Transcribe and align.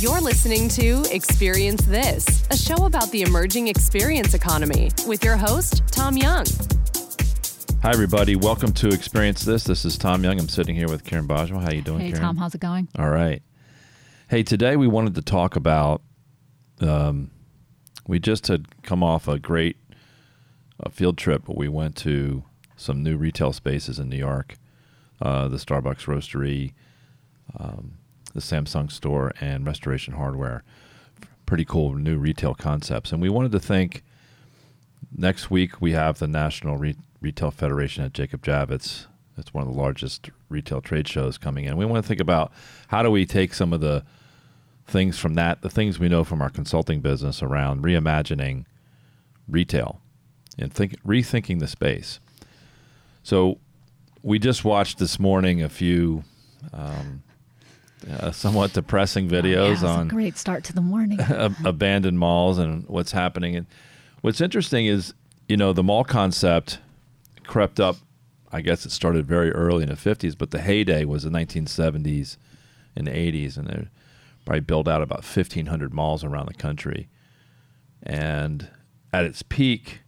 You're 0.00 0.22
listening 0.22 0.70
to 0.70 1.04
Experience 1.14 1.82
This, 1.82 2.42
a 2.50 2.56
show 2.56 2.86
about 2.86 3.10
the 3.10 3.20
emerging 3.20 3.68
experience 3.68 4.32
economy 4.32 4.90
with 5.06 5.22
your 5.22 5.36
host, 5.36 5.82
Tom 5.88 6.16
Young. 6.16 6.46
Hi, 7.82 7.90
everybody. 7.90 8.34
Welcome 8.34 8.72
to 8.72 8.88
Experience 8.88 9.44
This. 9.44 9.64
This 9.64 9.84
is 9.84 9.98
Tom 9.98 10.24
Young. 10.24 10.40
I'm 10.40 10.48
sitting 10.48 10.74
here 10.74 10.88
with 10.88 11.04
Karen 11.04 11.28
Bajwa. 11.28 11.62
How 11.62 11.70
you 11.70 11.82
doing, 11.82 12.00
Hey 12.00 12.12
Karen? 12.12 12.22
Tom, 12.22 12.38
how's 12.38 12.54
it 12.54 12.62
going? 12.62 12.88
All 12.98 13.10
right. 13.10 13.42
Hey, 14.30 14.42
today 14.42 14.74
we 14.74 14.88
wanted 14.88 15.16
to 15.16 15.22
talk 15.22 15.54
about. 15.54 16.00
Um, 16.80 17.30
we 18.08 18.18
just 18.18 18.46
had 18.46 18.82
come 18.82 19.02
off 19.02 19.28
a 19.28 19.38
great 19.38 19.76
uh, 20.82 20.88
field 20.88 21.18
trip. 21.18 21.46
We 21.46 21.68
went 21.68 21.94
to 21.96 22.44
some 22.74 23.02
new 23.02 23.18
retail 23.18 23.52
spaces 23.52 23.98
in 23.98 24.08
New 24.08 24.16
York, 24.16 24.54
uh, 25.20 25.48
the 25.48 25.58
Starbucks 25.58 26.06
Roastery, 26.06 26.72
um, 27.58 27.98
the 28.34 28.40
Samsung 28.40 28.90
store, 28.90 29.32
and 29.40 29.66
Restoration 29.66 30.14
Hardware. 30.14 30.62
Pretty 31.46 31.64
cool 31.64 31.94
new 31.94 32.16
retail 32.18 32.54
concepts. 32.54 33.12
And 33.12 33.20
we 33.20 33.28
wanted 33.28 33.52
to 33.52 33.60
think. 33.60 34.02
Next 35.16 35.50
week 35.50 35.80
we 35.80 35.92
have 35.92 36.18
the 36.18 36.28
National 36.28 36.76
Re- 36.76 36.96
Retail 37.20 37.50
Federation 37.50 38.04
at 38.04 38.12
Jacob 38.12 38.42
Javits. 38.42 39.06
It's 39.36 39.52
one 39.52 39.66
of 39.66 39.72
the 39.72 39.80
largest 39.80 40.30
retail 40.48 40.80
trade 40.80 41.08
shows 41.08 41.38
coming 41.38 41.64
in. 41.64 41.76
We 41.76 41.86
want 41.86 42.04
to 42.04 42.06
think 42.06 42.20
about 42.20 42.52
how 42.88 43.02
do 43.02 43.10
we 43.10 43.26
take 43.26 43.54
some 43.54 43.72
of 43.72 43.80
the 43.80 44.04
things 44.86 45.18
from 45.18 45.34
that, 45.34 45.62
the 45.62 45.70
things 45.70 45.98
we 45.98 46.08
know 46.08 46.24
from 46.24 46.42
our 46.42 46.50
consulting 46.50 47.00
business 47.00 47.42
around 47.42 47.82
reimagining 47.82 48.66
retail 49.48 50.00
and 50.58 50.72
think 50.72 51.00
rethinking 51.02 51.58
the 51.58 51.66
space. 51.66 52.20
So 53.22 53.58
we 54.22 54.38
just 54.38 54.64
watched 54.64 54.98
this 54.98 55.18
morning 55.18 55.62
a 55.62 55.68
few 55.68 56.24
um, 56.72 57.22
uh, 58.08 58.30
somewhat 58.30 58.72
depressing 58.72 59.28
videos 59.28 59.82
yeah, 59.82 59.88
on 59.88 60.06
a 60.06 60.10
great 60.10 60.38
start 60.38 60.64
to 60.64 60.72
the 60.72 60.80
morning. 60.80 61.18
abandoned 61.64 62.18
malls 62.18 62.58
and 62.58 62.86
what's 62.88 63.12
happening. 63.12 63.56
And 63.56 63.66
what's 64.22 64.40
interesting 64.40 64.86
is, 64.86 65.14
you 65.48 65.56
know, 65.56 65.72
the 65.72 65.82
mall 65.82 66.04
concept 66.04 66.78
crept 67.46 67.80
up. 67.80 67.96
I 68.52 68.62
guess 68.62 68.84
it 68.84 68.90
started 68.90 69.26
very 69.26 69.52
early 69.52 69.84
in 69.84 69.90
the 69.90 69.94
50s, 69.94 70.36
but 70.36 70.50
the 70.50 70.60
heyday 70.60 71.04
was 71.04 71.22
the 71.22 71.30
1970s 71.30 72.36
and 72.96 73.06
80s, 73.06 73.56
and 73.56 73.68
they 73.68 73.88
probably 74.44 74.60
built 74.60 74.88
out 74.88 75.02
about 75.02 75.18
1,500 75.18 75.94
malls 75.94 76.24
around 76.24 76.46
the 76.46 76.54
country. 76.54 77.08
And 78.02 78.68
at 79.12 79.24
its 79.24 79.42
peak, 79.42 80.00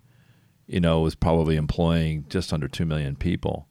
you 0.67 0.81
know, 0.81 1.01
it 1.01 1.05
was 1.05 1.15
probably 1.15 1.57
employing 1.57 2.25
just 2.29 2.53
under 2.53 2.67
2 2.67 2.85
million 2.85 3.15
people. 3.15 3.69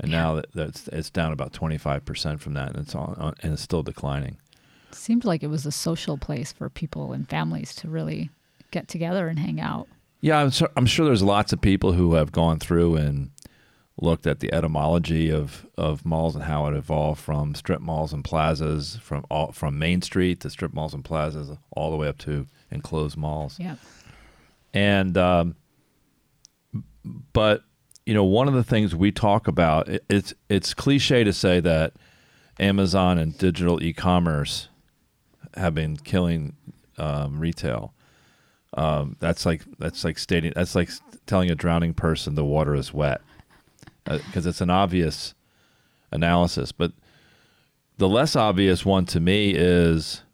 And 0.00 0.10
now 0.10 0.34
that 0.34 0.52
that's 0.52 0.88
it's 0.88 1.10
down 1.10 1.32
about 1.32 1.52
25% 1.52 2.40
from 2.40 2.54
that, 2.54 2.70
and 2.70 2.78
it's 2.78 2.94
on, 2.94 3.34
and 3.42 3.52
it's 3.52 3.62
still 3.62 3.82
declining. 3.82 4.38
It 4.88 4.94
seemed 4.94 5.24
like 5.24 5.42
it 5.42 5.48
was 5.48 5.66
a 5.66 5.72
social 5.72 6.16
place 6.16 6.52
for 6.52 6.68
people 6.68 7.12
and 7.12 7.28
families 7.28 7.74
to 7.76 7.88
really 7.88 8.30
get 8.70 8.88
together 8.88 9.28
and 9.28 9.38
hang 9.38 9.60
out. 9.60 9.88
Yeah, 10.20 10.38
I'm 10.38 10.50
sure, 10.50 10.70
I'm 10.76 10.86
sure 10.86 11.06
there's 11.06 11.22
lots 11.22 11.52
of 11.52 11.60
people 11.60 11.92
who 11.92 12.14
have 12.14 12.32
gone 12.32 12.58
through 12.58 12.96
and 12.96 13.30
looked 14.00 14.26
at 14.26 14.40
the 14.40 14.52
etymology 14.52 15.30
of, 15.30 15.66
of 15.76 16.04
malls 16.04 16.34
and 16.34 16.44
how 16.44 16.66
it 16.66 16.74
evolved 16.74 17.20
from 17.20 17.54
strip 17.54 17.80
malls 17.80 18.12
and 18.12 18.24
plazas, 18.24 18.96
from 18.96 19.24
all, 19.30 19.52
from 19.52 19.78
Main 19.78 20.02
Street 20.02 20.40
to 20.40 20.50
strip 20.50 20.72
malls 20.72 20.94
and 20.94 21.04
plazas, 21.04 21.56
all 21.72 21.90
the 21.90 21.96
way 21.96 22.08
up 22.08 22.18
to 22.18 22.46
enclosed 22.70 23.16
malls. 23.16 23.58
Yeah. 23.58 23.76
And 24.72 25.16
um, 25.18 25.56
but 27.32 27.64
you 28.10 28.14
know, 28.14 28.24
one 28.24 28.48
of 28.48 28.54
the 28.54 28.64
things 28.64 28.92
we 28.92 29.12
talk 29.12 29.46
about 29.46 29.88
it's 30.08 30.34
it's 30.48 30.74
cliche 30.74 31.22
to 31.22 31.32
say 31.32 31.60
that 31.60 31.92
Amazon 32.58 33.18
and 33.18 33.38
digital 33.38 33.80
e-commerce 33.80 34.68
have 35.54 35.76
been 35.76 35.96
killing 35.96 36.56
um, 36.98 37.38
retail. 37.38 37.94
Um, 38.74 39.14
that's 39.20 39.46
like 39.46 39.62
that's 39.78 40.02
like 40.02 40.18
stating 40.18 40.52
that's 40.56 40.74
like 40.74 40.90
telling 41.26 41.52
a 41.52 41.54
drowning 41.54 41.94
person 41.94 42.34
the 42.34 42.44
water 42.44 42.74
is 42.74 42.92
wet 42.92 43.20
because 44.04 44.44
it's 44.44 44.60
an 44.60 44.70
obvious 44.70 45.34
analysis. 46.10 46.72
But 46.72 46.90
the 47.98 48.08
less 48.08 48.34
obvious 48.34 48.84
one 48.84 49.06
to 49.06 49.20
me 49.20 49.52
is 49.54 50.24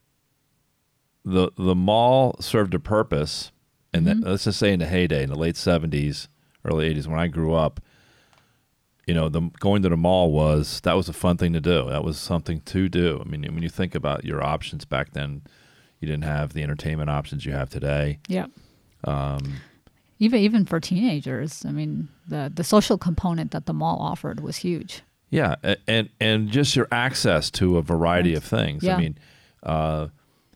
the 1.27 1.51
the 1.59 1.75
mall 1.75 2.37
served 2.41 2.73
a 2.73 2.79
purpose, 2.79 3.53
and 3.93 4.07
Mm-hmm. 4.07 4.27
let's 4.27 4.45
just 4.45 4.61
say 4.61 4.73
in 4.73 4.79
the 4.79 4.87
heyday, 4.87 5.25
in 5.25 5.29
the 5.29 5.37
late 5.37 5.59
seventies, 5.59 6.29
early 6.67 6.87
eighties, 6.87 7.09
when 7.09 7.19
I 7.19 7.29
grew 7.29 7.55
up, 7.55 7.81
you 9.07 9.15
know, 9.15 9.29
the 9.29 9.51
going 9.61 9.83
to 9.83 9.89
the 9.89 9.97
mall 9.97 10.33
was 10.33 10.81
that 10.81 10.95
was 10.95 11.09
a 11.09 11.13
fun 11.13 11.37
thing 11.37 11.53
to 11.53 11.61
do. 11.61 11.89
That 11.89 12.05
was 12.05 12.19
something 12.19 12.61
to 12.63 12.89
do. 12.89 13.23
I 13.25 13.29
mean, 13.29 13.43
when 13.55 13.63
you 13.63 13.69
think 13.69 13.95
about 13.95 14.25
your 14.25 14.43
options 14.43 14.85
back 14.85 15.13
then, 15.13 15.43
you 16.01 16.09
didn't 16.09 16.25
have 16.25 16.53
the 16.53 16.63
entertainment 16.63 17.11
options 17.11 17.47
you 17.47 17.53
have 17.53 17.71
today. 17.71 18.19
Yeah. 18.29 18.47
Um, 19.05 19.61
Even 20.19 20.41
even 20.41 20.65
for 20.65 20.81
teenagers, 20.81 21.65
I 21.67 21.73
mean, 21.73 22.09
the 22.27 22.51
the 22.55 22.65
social 22.65 22.97
component 22.99 23.51
that 23.51 23.67
the 23.67 23.75
mall 23.75 23.99
offered 24.01 24.41
was 24.41 24.57
huge. 24.57 25.03
Yeah, 25.29 25.57
and 25.87 26.09
and 26.21 26.49
just 26.49 26.75
your 26.75 26.89
access 26.91 27.51
to 27.51 27.77
a 27.77 27.83
variety 27.83 28.35
of 28.35 28.43
things. 28.43 28.87
I 28.89 28.97
mean, 28.97 29.19
uh, 29.63 30.09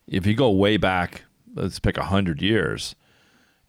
if 0.06 0.26
you 0.26 0.34
go 0.34 0.50
way 0.50 0.78
back, 0.78 1.24
let's 1.54 1.78
pick 1.78 1.98
a 1.98 2.04
hundred 2.04 2.40
years. 2.40 2.94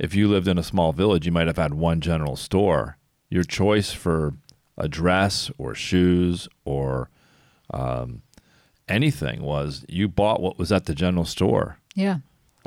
If 0.02 0.16
you 0.16 0.28
lived 0.28 0.48
in 0.48 0.58
a 0.58 0.64
small 0.64 0.94
village, 0.94 1.28
you 1.28 1.32
might 1.32 1.46
have 1.46 1.58
had 1.58 1.76
one 1.76 2.02
general 2.02 2.36
store. 2.36 2.98
Your 3.30 3.44
choice 3.44 3.92
for 3.92 4.34
a 4.76 4.90
dress 4.90 5.52
or 5.60 5.76
shoes 5.76 6.50
or 6.66 7.12
um, 7.72 8.24
anything 8.88 9.44
was 9.44 9.86
you 9.88 10.08
bought 10.08 10.42
what 10.42 10.58
was 10.58 10.72
at 10.72 10.86
the 10.86 10.96
general 10.96 11.24
store. 11.24 11.78
Yeah. 11.94 12.18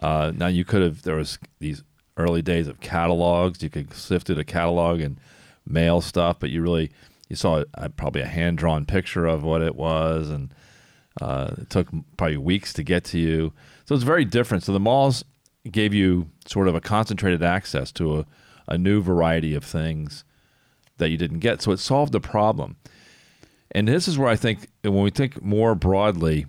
Uh, 0.01 0.31
now 0.33 0.47
you 0.47 0.65
could 0.65 0.81
have 0.81 1.03
there 1.03 1.17
was 1.17 1.41
these 1.59 1.83
early 2.17 2.41
days 2.41 2.69
of 2.69 2.81
catalogs. 2.81 3.65
You 3.65 3.69
could 3.69 3.93
sift 3.93 4.29
through 4.29 4.39
a 4.39 4.45
catalog 4.45 5.01
and 5.01 5.19
mail 5.67 6.01
stuff, 6.01 6.39
but 6.39 6.51
you 6.51 6.63
really 6.63 6.93
you 7.29 7.35
saw 7.35 7.65
uh, 7.75 7.89
probably 7.89 8.23
a 8.23 8.27
hand 8.27 8.59
drawn 8.59 8.85
picture 8.85 9.27
of 9.27 9.43
what 9.43 9.61
it 9.61 9.75
was, 9.75 10.31
and 10.31 10.55
uh, 11.21 11.51
it 11.59 11.69
took 11.69 11.89
probably 12.17 12.37
weeks 12.37 12.73
to 12.75 12.85
get 12.85 13.03
to 13.07 13.19
you. 13.19 13.53
So 13.87 13.97
it's 13.97 14.05
very 14.05 14.25
different. 14.25 14.63
So 14.63 14.73
the 14.73 14.79
malls 14.79 15.25
gave 15.71 15.95
you 15.95 16.29
sort 16.47 16.69
of 16.69 16.75
a 16.75 16.81
concentrated 16.81 17.43
access 17.43 17.91
to 17.93 18.21
a, 18.21 18.27
a 18.69 18.79
new 18.79 19.01
variety 19.03 19.55
of 19.55 19.65
things 19.65 20.25
that 20.99 21.11
you 21.11 21.17
didn't 21.17 21.39
get. 21.41 21.63
So 21.63 21.73
it 21.73 21.79
solved 21.79 22.13
the 22.13 22.21
problem. 22.21 22.77
And 23.71 23.89
this 23.89 24.07
is 24.07 24.19
where 24.19 24.29
I 24.29 24.37
think 24.37 24.69
when 24.83 25.03
we 25.03 25.11
think 25.11 25.43
more 25.43 25.75
broadly 25.75 26.47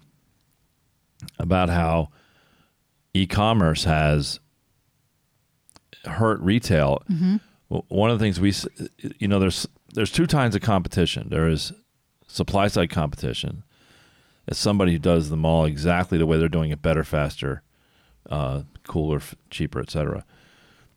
about 1.40 1.70
how 1.70 2.10
e-commerce 3.14 3.86
has 3.86 4.40
hurt 6.06 6.40
retail. 6.42 7.02
Well, 7.70 7.86
One 7.88 8.12
of 8.12 8.20
the 8.20 8.24
things 8.24 8.40
we, 8.40 8.54
you 9.18 9.28
know, 9.28 9.40
there's 9.40 9.68
there's 9.94 10.12
two 10.12 10.28
kinds 10.28 10.56
of 10.56 10.62
competition. 10.62 11.30
There 11.30 11.48
is 11.50 11.72
supply 12.28 12.68
side 12.68 12.90
competition. 12.90 13.64
It's 14.48 14.60
somebody 14.60 14.92
who 14.92 15.00
does 15.00 15.30
the 15.30 15.38
mall 15.38 15.66
exactly 15.66 16.18
the 16.18 16.26
way 16.26 16.38
they're 16.38 16.50
doing 16.50 16.70
it, 16.70 16.82
better, 16.82 17.04
faster, 17.04 17.64
uh, 18.30 18.64
cooler, 18.88 19.18
f- 19.18 19.36
cheaper, 19.50 19.80
etc. 19.80 20.26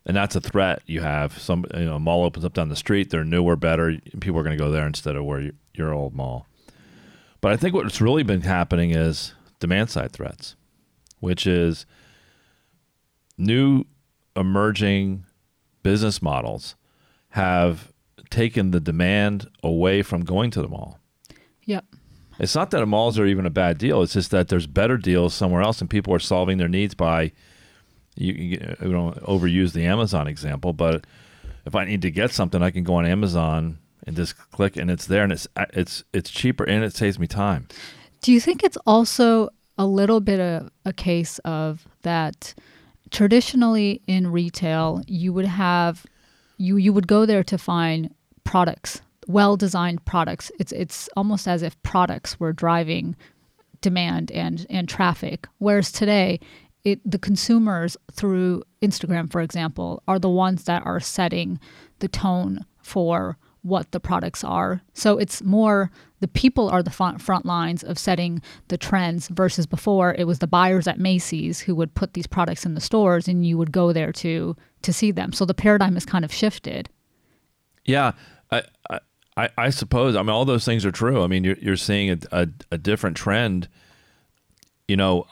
And 0.07 0.17
that's 0.17 0.37
a 0.37 0.41
threat 0.41 0.83
you 0.87 1.01
have. 1.01 1.39
Some 1.39 1.65
you 1.75 1.85
know, 1.85 1.97
a 1.97 2.01
mall 2.01 2.25
opens 2.25 2.45
up 2.45 2.55
down 2.55 2.69
the 2.69 2.77
street. 2.77 3.11
They're 3.11 3.25
newer, 3.25 3.57
better. 3.57 3.99
People 4.21 4.39
are 4.39 4.45
going 4.45 4.57
to 4.57 4.63
go 4.63 4.71
there 4.71 4.87
instead 4.87 5.17
of 5.17 5.25
where 5.25 5.41
you, 5.41 5.53
your 5.75 5.93
old 5.93 6.15
mall. 6.15 6.47
But 7.41 7.53
I 7.53 7.57
think 7.57 7.75
what's 7.75 8.01
really 8.01 8.23
been 8.23 8.41
happening 8.41 8.91
is 8.91 9.35
demand 9.61 9.91
side 9.91 10.13
threats, 10.13 10.57
which 11.21 11.47
is 11.47 11.87
new 13.37 13.85
emerging 14.35 15.25
business 15.83 16.21
models 16.21 16.75
have 17.31 17.93
taken 18.31 18.71
the 18.71 18.81
demand 18.81 19.49
away 19.63 20.03
from 20.03 20.25
going 20.25 20.51
to 20.51 20.63
the 20.63 20.69
mall. 20.69 20.99
Yep. 21.65 21.85
It's 22.39 22.55
not 22.55 22.71
that 22.71 22.87
malls 22.87 23.19
are 23.19 23.27
even 23.27 23.47
a 23.47 23.51
bad 23.51 23.79
deal. 23.79 24.03
It's 24.03 24.13
just 24.13 24.31
that 24.31 24.49
there's 24.49 24.67
better 24.67 24.97
deals 24.97 25.35
somewhere 25.35 25.63
else, 25.63 25.81
and 25.81 25.91
people 25.91 26.15
are 26.15 26.21
solving 26.21 26.59
their 26.59 26.69
needs 26.69 26.95
by 26.95 27.33
you, 28.19 28.33
you 28.33 28.77
you 28.81 28.89
uh, 28.89 28.93
know 28.93 29.13
overuse 29.23 29.73
the 29.73 29.87
Amazon 29.87 30.27
example, 30.27 30.73
but 30.73 31.07
if 31.65 31.75
I 31.75 31.85
need 31.85 32.03
to 32.03 32.11
get 32.11 32.33
something, 32.33 32.63
I 32.63 32.71
can 32.71 32.85
go 32.85 32.95
on 32.95 33.07
Amazon 33.07 33.79
and 34.07 34.17
just 34.17 34.37
click, 34.51 34.77
and 34.77 34.91
it's 34.91 35.07
there, 35.07 35.23
and 35.23 35.33
it's 35.33 35.47
uh, 35.57 35.67
it's 35.73 36.05
it's 36.13 36.31
cheaper, 36.31 36.65
and 36.65 36.85
it 36.85 36.95
saves 36.95 37.19
me 37.19 37.27
time. 37.27 37.69
Do 38.21 38.33
you 38.33 38.41
think 38.41 38.65
it's 38.65 38.79
also 38.87 39.51
a 39.77 39.87
little 39.87 40.21
bit 40.21 40.41
of 40.41 40.71
a 40.85 40.93
case 40.93 41.39
of 41.41 41.87
that 42.03 42.55
traditionally 43.11 44.03
in 44.07 44.31
retail 44.31 45.03
you 45.07 45.33
would 45.33 45.47
have 45.47 46.05
you 46.59 46.77
you 46.77 46.93
would 46.93 47.07
go 47.07 47.25
there 47.25 47.45
to 47.45 47.57
find 47.57 48.15
products, 48.45 49.01
well-designed 49.27 50.05
products. 50.05 50.51
It's 50.59 50.73
it's 50.73 51.09
almost 51.17 51.47
as 51.47 51.63
if 51.63 51.81
products 51.83 52.41
were 52.41 52.53
driving 52.53 53.17
demand 53.81 54.33
and 54.33 54.67
and 54.69 54.89
traffic 54.89 55.47
whereas 55.59 55.93
today 55.93 56.41
it 56.93 57.11
the 57.11 57.19
consumers 57.19 57.97
through 58.13 58.63
Instagram 58.83 59.31
for 59.31 59.41
example 59.41 60.03
are 60.09 60.19
the 60.19 60.29
ones 60.29 60.65
that 60.65 60.85
are 60.85 61.01
setting 61.01 61.59
the 61.99 62.09
tone 62.09 62.65
for 62.81 63.37
what 63.63 63.91
the 63.93 64.01
products 64.01 64.45
are. 64.45 64.83
So 64.95 65.19
it's 65.19 65.43
more 65.43 65.91
the 66.21 66.29
people 66.29 66.69
are 66.69 66.83
the 66.83 66.91
front, 66.91 67.21
front 67.21 67.45
lines 67.45 67.83
of 67.83 67.99
setting 67.99 68.41
the 68.69 68.79
trends 68.79 69.29
versus 69.29 69.67
before 69.67 70.15
it 70.15 70.27
was 70.27 70.39
the 70.39 70.47
buyers 70.47 70.87
at 70.87 70.99
Macy's 70.99 71.61
who 71.61 71.75
would 71.75 71.95
put 71.95 72.15
these 72.15 72.27
products 72.27 72.65
in 72.65 72.75
the 72.75 72.81
stores 72.81 73.29
and 73.29 73.47
you 73.47 73.59
would 73.59 73.73
go 73.73 73.93
there 73.93 74.13
to 74.13 74.57
to 74.83 74.93
see 74.93 75.11
them. 75.11 75.33
So 75.33 75.45
the 75.45 75.55
paradigm 75.55 75.95
has 75.95 76.07
kind 76.07 76.25
of 76.25 76.33
shifted. 76.33 76.89
Yeah, 77.85 78.13
I, 78.51 78.63
I, 79.37 79.49
I 79.57 79.71
suppose. 79.71 80.15
I 80.15 80.21
mean, 80.23 80.31
all 80.31 80.45
those 80.45 80.65
things 80.65 80.87
are 80.87 80.93
true. 80.93 81.23
I 81.23 81.27
mean, 81.27 81.43
you're, 81.43 81.59
you're 81.61 81.77
seeing 81.77 82.11
a, 82.11 82.19
a, 82.31 82.49
a 82.73 82.79
different 82.79 83.17
trend. 83.17 83.69
You 84.87 84.97
know, 84.97 85.27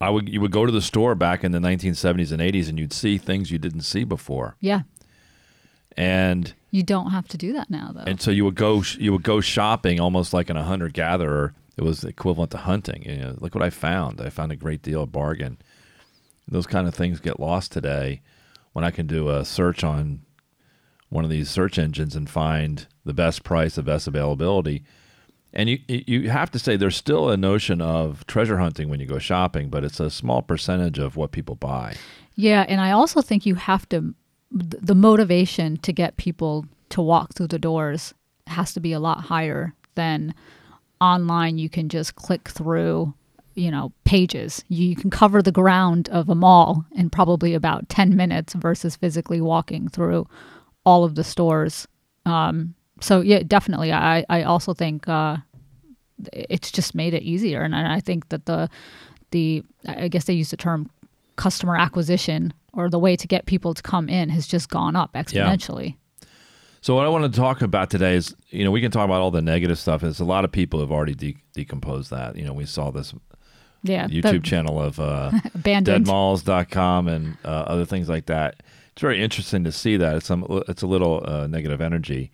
I, 0.00 0.10
would 0.10 0.28
you 0.28 0.40
would 0.40 0.50
go 0.50 0.66
to 0.66 0.72
the 0.72 0.82
store 0.82 1.14
back 1.14 1.44
in 1.44 1.52
the 1.52 1.58
1970s 1.58 2.32
and 2.32 2.42
80s, 2.42 2.68
and 2.68 2.78
you'd 2.78 2.92
see 2.92 3.18
things 3.18 3.50
you 3.50 3.58
didn't 3.58 3.82
see 3.82 4.04
before. 4.04 4.56
Yeah. 4.60 4.82
And 5.96 6.52
you 6.70 6.82
don't 6.82 7.10
have 7.10 7.28
to 7.28 7.38
do 7.38 7.52
that 7.52 7.70
now, 7.70 7.92
though. 7.94 8.02
And 8.04 8.20
so 8.20 8.30
you 8.30 8.44
would 8.44 8.56
go 8.56 8.82
you 8.98 9.12
would 9.12 9.22
go 9.22 9.40
shopping 9.40 10.00
almost 10.00 10.32
like 10.32 10.50
in 10.50 10.56
a 10.56 10.64
hunter 10.64 10.88
gatherer. 10.88 11.54
It 11.76 11.82
was 11.82 12.04
equivalent 12.04 12.50
to 12.52 12.58
hunting. 12.58 13.02
You 13.04 13.16
know, 13.16 13.36
look 13.38 13.54
what 13.54 13.64
I 13.64 13.70
found. 13.70 14.20
I 14.20 14.30
found 14.30 14.52
a 14.52 14.56
great 14.56 14.82
deal 14.82 15.02
of 15.02 15.12
bargain. 15.12 15.58
Those 16.46 16.66
kind 16.66 16.86
of 16.86 16.94
things 16.94 17.20
get 17.20 17.40
lost 17.40 17.72
today 17.72 18.22
when 18.72 18.84
I 18.84 18.90
can 18.90 19.06
do 19.06 19.28
a 19.28 19.44
search 19.44 19.82
on 19.82 20.22
one 21.08 21.24
of 21.24 21.30
these 21.30 21.48
search 21.48 21.78
engines 21.78 22.16
and 22.16 22.28
find 22.28 22.86
the 23.04 23.14
best 23.14 23.44
price, 23.44 23.76
the 23.76 23.82
best 23.82 24.08
availability. 24.08 24.82
And 25.54 25.70
you 25.70 25.78
you 25.86 26.30
have 26.30 26.50
to 26.50 26.58
say 26.58 26.76
there's 26.76 26.96
still 26.96 27.30
a 27.30 27.36
notion 27.36 27.80
of 27.80 28.26
treasure 28.26 28.58
hunting 28.58 28.88
when 28.88 29.00
you 29.00 29.06
go 29.06 29.18
shopping, 29.18 29.70
but 29.70 29.84
it's 29.84 30.00
a 30.00 30.10
small 30.10 30.42
percentage 30.42 30.98
of 30.98 31.16
what 31.16 31.30
people 31.30 31.54
buy. 31.54 31.94
Yeah, 32.34 32.66
and 32.68 32.80
I 32.80 32.90
also 32.90 33.22
think 33.22 33.46
you 33.46 33.54
have 33.54 33.88
to 33.90 34.14
the 34.50 34.94
motivation 34.94 35.76
to 35.78 35.92
get 35.92 36.16
people 36.16 36.66
to 36.90 37.02
walk 37.02 37.34
through 37.34 37.48
the 37.48 37.58
doors 37.58 38.14
has 38.46 38.72
to 38.72 38.80
be 38.80 38.92
a 38.92 39.00
lot 39.00 39.20
higher 39.20 39.74
than 39.94 40.34
online 41.00 41.58
you 41.58 41.68
can 41.68 41.88
just 41.88 42.14
click 42.14 42.48
through 42.48 43.12
you 43.54 43.70
know 43.70 43.92
pages 44.04 44.64
you 44.68 44.94
can 44.94 45.10
cover 45.10 45.42
the 45.42 45.52
ground 45.52 46.08
of 46.10 46.28
a 46.28 46.34
mall 46.34 46.84
in 46.92 47.10
probably 47.10 47.54
about 47.54 47.88
10 47.88 48.16
minutes 48.16 48.54
versus 48.54 48.96
physically 48.96 49.40
walking 49.40 49.88
through 49.88 50.26
all 50.84 51.04
of 51.04 51.14
the 51.14 51.24
stores 51.24 51.88
um, 52.26 52.74
so 53.00 53.20
yeah 53.20 53.42
definitely 53.46 53.92
i 53.92 54.24
i 54.28 54.42
also 54.42 54.74
think 54.74 55.08
uh, 55.08 55.36
it's 56.32 56.70
just 56.70 56.94
made 56.94 57.14
it 57.14 57.22
easier 57.22 57.62
and 57.62 57.74
i 57.74 58.00
think 58.00 58.28
that 58.28 58.46
the 58.46 58.68
the 59.30 59.62
i 59.88 60.08
guess 60.08 60.24
they 60.24 60.32
use 60.32 60.50
the 60.50 60.56
term 60.56 60.90
customer 61.36 61.76
acquisition 61.76 62.52
or 62.72 62.88
the 62.88 62.98
way 62.98 63.16
to 63.16 63.26
get 63.26 63.46
people 63.46 63.74
to 63.74 63.82
come 63.82 64.08
in 64.08 64.28
has 64.28 64.46
just 64.46 64.68
gone 64.68 64.96
up 64.96 65.12
exponentially. 65.14 65.90
Yeah. 65.90 66.28
So 66.80 66.94
what 66.94 67.06
I 67.06 67.08
want 67.08 67.32
to 67.32 67.40
talk 67.40 67.62
about 67.62 67.88
today 67.88 68.14
is, 68.14 68.34
you 68.50 68.62
know, 68.62 68.70
we 68.70 68.80
can 68.82 68.90
talk 68.90 69.06
about 69.06 69.22
all 69.22 69.30
the 69.30 69.40
negative 69.40 69.78
stuff. 69.78 70.02
There's 70.02 70.20
a 70.20 70.24
lot 70.24 70.44
of 70.44 70.52
people 70.52 70.80
have 70.80 70.92
already 70.92 71.14
de- 71.14 71.38
decomposed 71.54 72.10
that. 72.10 72.36
You 72.36 72.44
know, 72.44 72.52
we 72.52 72.66
saw 72.66 72.90
this 72.90 73.14
yeah, 73.82 74.06
YouTube 74.06 74.22
the, 74.22 74.38
channel 74.40 74.80
of 74.80 75.00
uh, 75.00 75.30
deadmalls.com 75.58 77.08
and 77.08 77.38
uh, 77.42 77.48
other 77.48 77.86
things 77.86 78.08
like 78.08 78.26
that. 78.26 78.56
It's 78.92 79.00
very 79.00 79.22
interesting 79.22 79.64
to 79.64 79.72
see 79.72 79.96
that. 79.96 80.16
It's 80.16 80.26
some 80.26 80.46
it's 80.68 80.82
a 80.82 80.86
little 80.86 81.24
uh, 81.26 81.46
negative 81.46 81.80
energy, 81.80 82.30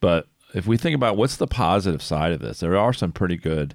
but 0.00 0.26
if 0.54 0.66
we 0.66 0.76
think 0.76 0.94
about 0.94 1.16
what's 1.16 1.36
the 1.36 1.46
positive 1.46 2.02
side 2.02 2.32
of 2.32 2.40
this, 2.40 2.60
there 2.60 2.76
are 2.76 2.92
some 2.92 3.12
pretty 3.12 3.36
good 3.36 3.74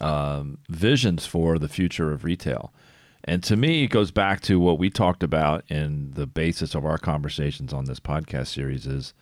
um, 0.00 0.58
visions 0.68 1.26
for 1.26 1.58
the 1.58 1.68
future 1.68 2.12
of 2.12 2.24
retail. 2.24 2.72
And 3.24 3.42
to 3.44 3.56
me, 3.56 3.84
it 3.84 3.88
goes 3.88 4.10
back 4.10 4.40
to 4.42 4.58
what 4.58 4.78
we 4.78 4.90
talked 4.90 5.22
about 5.22 5.64
in 5.68 6.12
the 6.12 6.26
basis 6.26 6.74
of 6.74 6.84
our 6.84 6.98
conversations 6.98 7.72
on 7.72 7.84
this 7.84 8.00
podcast 8.00 8.48
series 8.48 8.86
is 8.86 9.12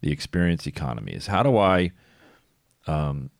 the 0.00 0.12
experience 0.12 0.66
economy. 0.66 1.12
Is 1.12 1.26
how 1.26 1.42
do 1.42 1.58
I, 1.58 1.92
um, 2.86 3.30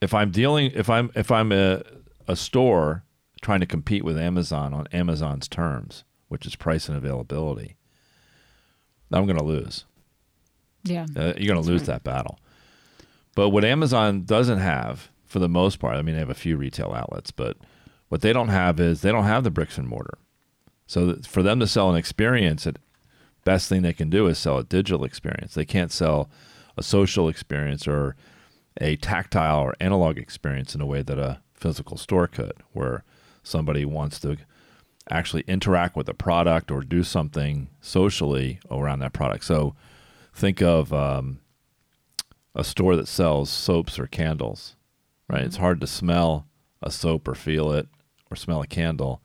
if 0.00 0.12
I'm 0.14 0.30
dealing, 0.30 0.72
if 0.74 0.90
I'm 0.90 1.10
if 1.14 1.30
I'm 1.30 1.52
a, 1.52 1.82
a 2.26 2.34
store 2.34 3.04
trying 3.40 3.60
to 3.60 3.66
compete 3.66 4.04
with 4.04 4.18
Amazon 4.18 4.74
on 4.74 4.86
Amazon's 4.92 5.46
terms, 5.46 6.04
which 6.28 6.46
is 6.46 6.56
price 6.56 6.88
and 6.88 6.96
availability, 6.96 7.76
I'm 9.12 9.26
going 9.26 9.38
to 9.38 9.44
lose. 9.44 9.84
Yeah, 10.84 11.06
uh, 11.16 11.34
you're 11.36 11.52
going 11.52 11.62
to 11.62 11.68
lose 11.68 11.82
right. 11.82 11.86
that 11.88 12.04
battle. 12.04 12.38
But 13.34 13.50
what 13.50 13.64
Amazon 13.64 14.22
doesn't 14.22 14.58
have, 14.58 15.10
for 15.26 15.38
the 15.38 15.48
most 15.48 15.78
part, 15.78 15.96
I 15.96 16.02
mean, 16.02 16.14
they 16.14 16.20
have 16.20 16.30
a 16.30 16.34
few 16.34 16.56
retail 16.56 16.92
outlets, 16.92 17.30
but 17.30 17.56
what 18.08 18.22
they 18.22 18.32
don't 18.32 18.48
have 18.48 18.80
is 18.80 19.02
they 19.02 19.12
don't 19.12 19.24
have 19.24 19.44
the 19.44 19.50
bricks 19.50 19.78
and 19.78 19.86
mortar. 19.86 20.18
So 20.86 21.16
for 21.26 21.42
them 21.42 21.60
to 21.60 21.66
sell 21.66 21.90
an 21.90 21.96
experience, 21.96 22.64
the 22.64 22.76
best 23.44 23.68
thing 23.68 23.82
they 23.82 23.92
can 23.92 24.10
do 24.10 24.26
is 24.26 24.38
sell 24.38 24.58
a 24.58 24.64
digital 24.64 25.04
experience. 25.04 25.54
They 25.54 25.64
can't 25.64 25.92
sell 25.92 26.28
a 26.76 26.82
social 26.82 27.28
experience 27.28 27.86
or 27.86 28.16
a 28.80 28.96
tactile 28.96 29.60
or 29.60 29.76
analog 29.80 30.18
experience 30.18 30.74
in 30.74 30.80
a 30.80 30.86
way 30.86 31.02
that 31.02 31.18
a 31.18 31.40
physical 31.54 31.96
store 31.96 32.26
could, 32.26 32.54
where 32.72 33.04
somebody 33.42 33.84
wants 33.84 34.18
to 34.20 34.38
actually 35.10 35.44
interact 35.46 35.96
with 35.96 36.08
a 36.08 36.14
product 36.14 36.70
or 36.70 36.82
do 36.82 37.02
something 37.02 37.68
socially 37.80 38.58
around 38.70 38.98
that 39.00 39.12
product. 39.12 39.44
So 39.44 39.74
think 40.32 40.62
of 40.62 40.92
um, 40.92 41.40
a 42.54 42.64
store 42.64 42.96
that 42.96 43.08
sells 43.08 43.50
soaps 43.50 43.98
or 43.98 44.06
candles, 44.06 44.76
right? 45.28 45.38
Mm-hmm. 45.38 45.46
It's 45.46 45.56
hard 45.56 45.80
to 45.80 45.86
smell 45.86 46.46
a 46.82 46.90
soap 46.90 47.28
or 47.28 47.34
feel 47.34 47.72
it 47.72 47.88
or 48.30 48.36
smell 48.36 48.62
a 48.62 48.66
candle 48.66 49.22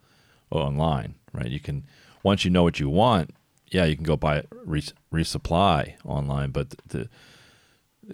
online, 0.50 1.14
right? 1.32 1.48
You 1.48 1.60
can 1.60 1.84
once 2.22 2.44
you 2.44 2.50
know 2.50 2.62
what 2.62 2.80
you 2.80 2.88
want, 2.88 3.30
yeah, 3.70 3.84
you 3.84 3.94
can 3.94 4.04
go 4.04 4.16
buy 4.16 4.38
it 4.38 4.48
res- 4.64 4.94
resupply 5.12 5.94
online, 6.04 6.50
but 6.50 6.74
to 6.90 7.08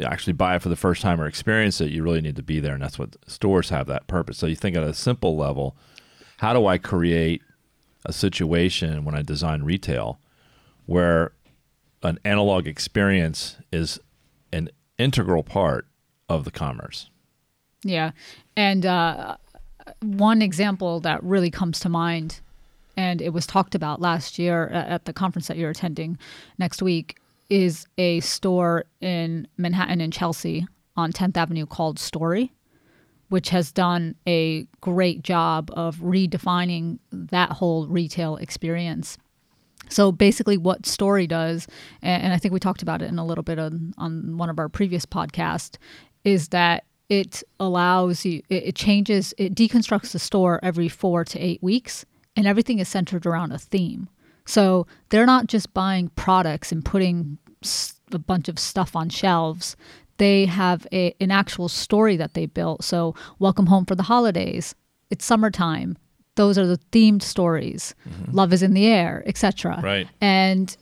actually 0.05 0.33
buy 0.33 0.57
it 0.57 0.63
for 0.63 0.69
the 0.69 0.77
first 0.77 1.03
time 1.03 1.21
or 1.21 1.27
experience 1.27 1.81
it, 1.81 1.91
you 1.91 2.03
really 2.03 2.21
need 2.21 2.37
to 2.37 2.43
be 2.43 2.61
there, 2.61 2.75
and 2.75 2.83
that's 2.83 2.99
what 2.99 3.17
stores 3.27 3.69
have 3.69 3.87
that 3.87 4.07
purpose. 4.07 4.39
So 4.39 4.47
you 4.47 4.57
think 4.57 4.77
at 4.77 4.83
a 4.83 4.95
simple 4.95 5.37
level, 5.37 5.77
how 6.39 6.53
do 6.53 6.67
I 6.67 6.79
create 6.79 7.43
a 8.05 8.13
situation 8.13 9.05
when 9.05 9.15
I 9.15 9.23
design 9.23 9.63
retail 9.63 10.19
where 10.87 11.33
an 12.03 12.19
analog 12.25 12.67
experience 12.67 13.57
is 13.73 13.99
an 14.53 14.71
integral 14.99 15.43
part 15.43 15.87
of 16.29 16.45
the 16.45 16.51
commerce? 16.51 17.11
Yeah, 17.85 18.13
and 18.57 18.87
uh, 18.87 19.37
one 20.01 20.43
example 20.43 21.01
that 21.01 21.23
really 21.23 21.51
comes 21.51 21.81
to 21.81 21.89
mind, 21.89 22.41
and 22.97 23.21
it 23.21 23.31
was 23.31 23.47
talked 23.47 23.75
about 23.75 24.01
last 24.01 24.39
year 24.39 24.69
at 24.69 25.05
the 25.05 25.13
conference 25.13 25.49
that 25.49 25.57
you're 25.57 25.71
attending 25.71 26.19
next 26.59 26.83
week, 26.83 27.17
is 27.51 27.87
a 27.99 28.21
store 28.21 28.85
in 29.01 29.47
Manhattan 29.57 30.01
and 30.01 30.13
Chelsea 30.13 30.67
on 30.97 31.13
10th 31.13 31.37
Avenue 31.37 31.67
called 31.67 31.99
Story, 31.99 32.53
which 33.29 33.51
has 33.51 33.73
done 33.73 34.15
a 34.27 34.67
great 34.81 35.23
job 35.23 35.71
of 35.75 35.97
redefining 35.97 36.99
that 37.11 37.51
whole 37.51 37.87
retail 37.87 38.37
experience. 38.37 39.19
So 39.89 40.13
basically, 40.13 40.57
what 40.57 40.87
Story 40.87 41.27
does, 41.27 41.67
and 42.01 42.33
I 42.33 42.39
think 42.39 42.55
we 42.55 42.61
talked 42.61 42.83
about 42.83 43.03
it 43.03 43.09
in 43.09 43.19
a 43.19 43.27
little 43.27 43.45
bit 43.45 43.59
on, 43.59 43.95
on 43.99 44.39
one 44.39 44.49
of 44.49 44.59
our 44.59 44.69
previous 44.69 45.05
podcasts, 45.05 45.77
is 46.25 46.49
that 46.49 46.85
it 47.09 47.43
allows 47.61 48.25
you 48.25 48.43
it, 48.49 48.75
changes 48.75 49.35
it 49.37 49.55
deconstructs 49.55 50.13
the 50.13 50.19
store 50.19 50.59
every 50.63 50.89
four 50.89 51.25
to 51.25 51.39
eight 51.39 51.63
weeks 51.63 52.07
and 52.37 52.47
everything 52.47 52.79
is 52.79 52.89
centered 52.89 53.27
around 53.27 53.53
a 53.53 53.59
theme. 53.59 54.09
So 54.47 54.87
they're 55.11 55.27
not 55.27 55.47
just 55.47 55.75
buying 55.75 56.09
products 56.17 56.73
and 56.73 56.83
putting 56.85 57.37
a 58.13 58.19
bunch 58.19 58.49
of 58.49 58.59
stuff 58.59 58.97
on 58.97 59.11
shelves. 59.11 59.77
They 60.17 60.47
have 60.47 60.87
a, 60.91 61.15
an 61.21 61.31
actual 61.31 61.69
story 61.69 62.17
that 62.17 62.35
they 62.35 62.47
built. 62.47 62.83
So 62.83 63.15
welcome 63.39 63.67
home 63.67 63.85
for 63.85 63.95
the 63.95 64.05
holidays. 64.05 64.75
It's 65.11 65.25
summertime 65.25 65.99
those 66.37 66.59
are 66.59 66.67
the 66.67 66.79
themed 66.91 67.23
stories 67.23 67.95
mm-hmm. 68.09 68.33
love 68.33 68.53
is 68.53 68.63
in 68.63 68.75
the 68.75 68.87
air 68.87 69.23
etc 69.27 69.81
right 69.83 70.09
and 70.21 70.77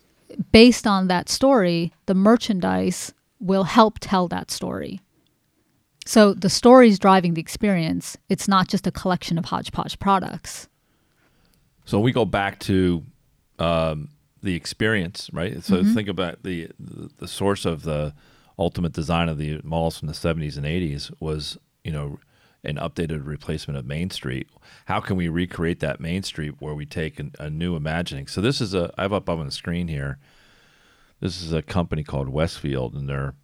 based 0.52 0.86
on 0.86 1.08
that 1.08 1.28
story 1.28 1.92
the 2.06 2.14
merchandise 2.14 3.12
will 3.40 3.64
help 3.64 3.98
tell 4.00 4.28
that 4.28 4.50
story 4.50 5.00
so 6.10 6.34
the 6.34 6.50
story 6.50 6.88
is 6.88 6.98
driving 6.98 7.34
the 7.34 7.40
experience. 7.40 8.16
It's 8.28 8.48
not 8.48 8.68
just 8.68 8.86
a 8.86 8.90
collection 8.90 9.38
of 9.38 9.44
hodgepodge 9.44 9.98
products. 9.98 10.68
So 11.84 12.00
we 12.00 12.12
go 12.12 12.24
back 12.24 12.58
to 12.60 13.04
um, 13.58 14.08
the 14.42 14.54
experience, 14.54 15.30
right? 15.32 15.62
So 15.62 15.76
mm-hmm. 15.76 15.94
think 15.94 16.08
about 16.08 16.42
the, 16.42 16.68
the, 16.78 17.10
the 17.18 17.28
source 17.28 17.64
of 17.64 17.82
the 17.82 18.14
ultimate 18.58 18.92
design 18.92 19.28
of 19.28 19.38
the 19.38 19.60
malls 19.62 19.98
from 19.98 20.08
the 20.08 20.14
70s 20.14 20.56
and 20.56 20.66
80s 20.66 21.12
was, 21.20 21.58
you 21.84 21.92
know, 21.92 22.18
an 22.64 22.76
updated 22.76 23.26
replacement 23.26 23.78
of 23.78 23.86
Main 23.86 24.10
Street. 24.10 24.48
How 24.86 25.00
can 25.00 25.16
we 25.16 25.28
recreate 25.28 25.80
that 25.80 26.00
Main 26.00 26.22
Street 26.22 26.54
where 26.58 26.74
we 26.74 26.86
take 26.86 27.18
an, 27.18 27.32
a 27.38 27.48
new 27.48 27.76
imagining? 27.76 28.26
So 28.26 28.40
this 28.40 28.60
is 28.60 28.74
a 28.74 28.92
I 28.98 29.02
have 29.02 29.12
up 29.12 29.28
on 29.28 29.44
the 29.44 29.52
screen 29.52 29.88
here. 29.88 30.18
This 31.20 31.42
is 31.42 31.52
a 31.52 31.62
company 31.62 32.02
called 32.02 32.28
Westfield, 32.28 32.94
and 32.94 33.08
they're 33.08 33.34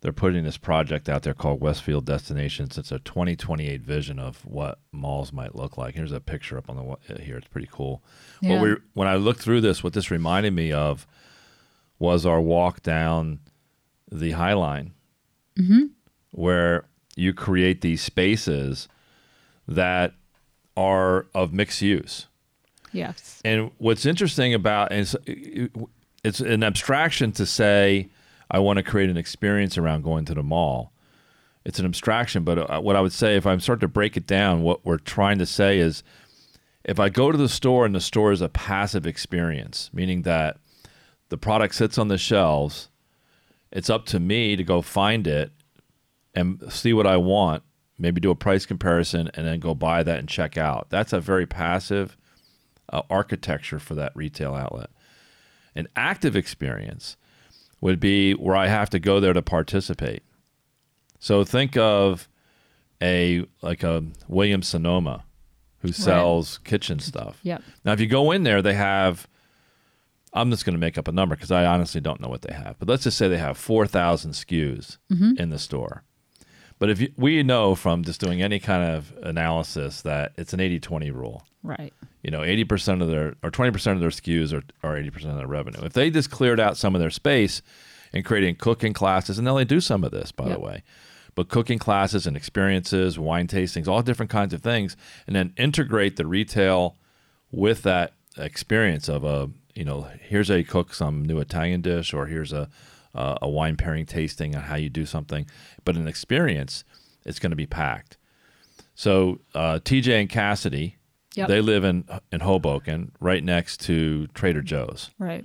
they're 0.00 0.12
putting 0.12 0.42
this 0.42 0.58
project 0.58 1.08
out 1.08 1.22
there 1.22 1.32
called 1.32 1.60
Westfield 1.60 2.04
Destinations. 2.04 2.76
It's 2.76 2.90
a 2.90 2.98
2028 2.98 3.82
vision 3.82 4.18
of 4.18 4.44
what 4.44 4.80
malls 4.90 5.32
might 5.32 5.54
look 5.54 5.78
like. 5.78 5.94
Here's 5.94 6.10
a 6.10 6.18
picture 6.18 6.58
up 6.58 6.68
on 6.68 6.76
the 6.76 7.14
uh, 7.14 7.18
here. 7.20 7.36
It's 7.36 7.46
pretty 7.46 7.68
cool. 7.70 8.02
Yeah. 8.40 8.54
What 8.54 8.62
we 8.62 8.76
when 8.94 9.08
I 9.08 9.14
looked 9.14 9.40
through 9.40 9.60
this, 9.60 9.82
what 9.84 9.92
this 9.92 10.10
reminded 10.10 10.52
me 10.52 10.72
of 10.72 11.06
was 12.00 12.26
our 12.26 12.40
walk 12.40 12.82
down 12.82 13.38
the 14.10 14.32
High 14.32 14.54
Line, 14.54 14.92
where 16.32 16.84
you 17.16 17.32
create 17.32 17.80
these 17.80 18.02
spaces 18.02 18.88
that 19.68 20.14
are 20.76 21.26
of 21.34 21.52
mixed 21.52 21.82
use. 21.82 22.26
Yes. 22.92 23.40
And 23.44 23.70
what's 23.78 24.06
interesting 24.06 24.54
about 24.54 24.92
it's, 24.92 25.16
it's 26.24 26.40
an 26.40 26.62
abstraction 26.62 27.32
to 27.32 27.46
say 27.46 28.08
I 28.50 28.58
want 28.58 28.76
to 28.78 28.82
create 28.82 29.10
an 29.10 29.16
experience 29.16 29.78
around 29.78 30.02
going 30.02 30.24
to 30.26 30.34
the 30.34 30.42
mall. 30.42 30.92
It's 31.64 31.78
an 31.78 31.86
abstraction, 31.86 32.42
but 32.42 32.58
uh, 32.58 32.80
what 32.80 32.96
I 32.96 33.00
would 33.00 33.12
say 33.12 33.36
if 33.36 33.46
I'm 33.46 33.60
starting 33.60 33.82
to 33.82 33.88
break 33.88 34.16
it 34.16 34.26
down, 34.26 34.62
what 34.62 34.84
we're 34.84 34.98
trying 34.98 35.38
to 35.38 35.46
say 35.46 35.78
is 35.78 36.02
if 36.84 36.98
I 36.98 37.08
go 37.08 37.30
to 37.30 37.38
the 37.38 37.48
store 37.48 37.86
and 37.86 37.94
the 37.94 38.00
store 38.00 38.32
is 38.32 38.40
a 38.40 38.48
passive 38.48 39.06
experience, 39.06 39.88
meaning 39.92 40.22
that 40.22 40.58
the 41.28 41.38
product 41.38 41.76
sits 41.76 41.98
on 41.98 42.08
the 42.08 42.18
shelves, 42.18 42.88
it's 43.70 43.88
up 43.88 44.04
to 44.06 44.20
me 44.20 44.56
to 44.56 44.64
go 44.64 44.82
find 44.82 45.26
it 45.26 45.52
and 46.34 46.62
see 46.72 46.92
what 46.92 47.06
I 47.06 47.16
want, 47.16 47.62
maybe 47.98 48.20
do 48.20 48.30
a 48.30 48.34
price 48.34 48.66
comparison, 48.66 49.30
and 49.34 49.46
then 49.46 49.60
go 49.60 49.74
buy 49.74 50.02
that 50.02 50.18
and 50.18 50.28
check 50.28 50.56
out. 50.56 50.88
That's 50.90 51.12
a 51.12 51.20
very 51.20 51.46
passive 51.46 52.16
uh, 52.92 53.02
architecture 53.10 53.78
for 53.78 53.94
that 53.94 54.12
retail 54.14 54.54
outlet. 54.54 54.90
An 55.74 55.88
active 55.96 56.36
experience 56.36 57.16
would 57.80 57.98
be 57.98 58.32
where 58.34 58.56
I 58.56 58.68
have 58.68 58.90
to 58.90 58.98
go 58.98 59.20
there 59.20 59.32
to 59.32 59.42
participate. 59.42 60.22
So 61.18 61.44
think 61.44 61.76
of 61.76 62.28
a 63.02 63.44
like 63.62 63.82
a 63.82 64.04
Williams 64.28 64.68
Sonoma 64.68 65.24
who 65.78 65.92
sells 65.92 66.58
kitchen 66.58 66.98
stuff. 67.00 67.40
Yep. 67.42 67.62
Now, 67.84 67.92
if 67.92 68.00
you 68.00 68.06
go 68.06 68.30
in 68.30 68.44
there, 68.44 68.62
they 68.62 68.74
have. 68.74 69.26
I'm 70.34 70.50
just 70.50 70.64
going 70.64 70.72
to 70.74 70.80
make 70.80 70.96
up 70.96 71.08
a 71.08 71.12
number 71.12 71.36
because 71.36 71.50
I 71.50 71.66
honestly 71.66 72.00
don't 72.00 72.18
know 72.18 72.28
what 72.28 72.40
they 72.40 72.54
have. 72.54 72.78
But 72.78 72.88
let's 72.88 73.02
just 73.04 73.18
say 73.18 73.28
they 73.28 73.36
have 73.36 73.58
4,000 73.58 74.30
SKUs 74.30 74.96
in 75.38 75.50
the 75.50 75.58
store. 75.58 76.04
But 76.82 76.90
if 76.90 77.00
you, 77.00 77.12
we 77.16 77.44
know 77.44 77.76
from 77.76 78.02
just 78.02 78.20
doing 78.20 78.42
any 78.42 78.58
kind 78.58 78.82
of 78.82 79.14
analysis 79.22 80.02
that 80.02 80.32
it's 80.36 80.52
an 80.52 80.58
80-20 80.58 81.14
rule. 81.14 81.44
Right. 81.62 81.94
You 82.24 82.32
know, 82.32 82.40
80% 82.40 83.00
of 83.00 83.06
their 83.06 83.36
or 83.40 83.52
20% 83.52 83.92
of 83.92 84.00
their 84.00 84.08
SKUs 84.08 84.52
are, 84.52 84.64
are 84.82 84.96
80% 84.96 85.26
of 85.26 85.36
their 85.36 85.46
revenue. 85.46 85.84
If 85.84 85.92
they 85.92 86.10
just 86.10 86.32
cleared 86.32 86.58
out 86.58 86.76
some 86.76 86.96
of 86.96 87.00
their 87.00 87.08
space 87.08 87.62
and 88.12 88.24
creating 88.24 88.56
cooking 88.56 88.94
classes, 88.94 89.38
and 89.38 89.46
they 89.46 89.64
do 89.64 89.80
some 89.80 90.02
of 90.02 90.10
this, 90.10 90.32
by 90.32 90.48
Yep. 90.48 90.54
the 90.56 90.60
way, 90.60 90.82
but 91.36 91.48
cooking 91.48 91.78
classes 91.78 92.26
and 92.26 92.36
experiences, 92.36 93.16
wine 93.16 93.46
tastings, 93.46 93.86
all 93.86 94.02
different 94.02 94.32
kinds 94.32 94.52
of 94.52 94.60
things, 94.60 94.96
and 95.28 95.36
then 95.36 95.52
integrate 95.56 96.16
the 96.16 96.26
retail 96.26 96.96
with 97.52 97.82
that 97.84 98.14
experience 98.36 99.08
of 99.08 99.22
a, 99.22 99.48
you 99.76 99.84
know, 99.84 100.08
here's 100.20 100.50
a 100.50 100.64
cook 100.64 100.94
some 100.94 101.24
new 101.24 101.38
Italian 101.38 101.80
dish, 101.80 102.12
or 102.12 102.26
here's 102.26 102.52
a 102.52 102.68
uh, 103.14 103.36
a 103.42 103.48
wine 103.48 103.76
pairing 103.76 104.06
tasting 104.06 104.54
on 104.56 104.62
how 104.62 104.76
you 104.76 104.88
do 104.90 105.04
something, 105.06 105.46
but 105.84 105.96
an 105.96 106.06
experience, 106.08 106.84
it's 107.24 107.38
going 107.38 107.50
to 107.50 107.56
be 107.56 107.66
packed. 107.66 108.16
So 108.94 109.40
uh, 109.54 109.78
TJ 109.82 110.20
and 110.20 110.28
Cassidy, 110.30 110.96
Yep. 111.34 111.48
they 111.48 111.60
live 111.62 111.82
in 111.84 112.04
in 112.30 112.40
Hoboken, 112.40 113.12
right 113.18 113.42
next 113.42 113.80
to 113.86 114.26
Trader 114.34 114.60
Joe's, 114.60 115.10
Right. 115.18 115.44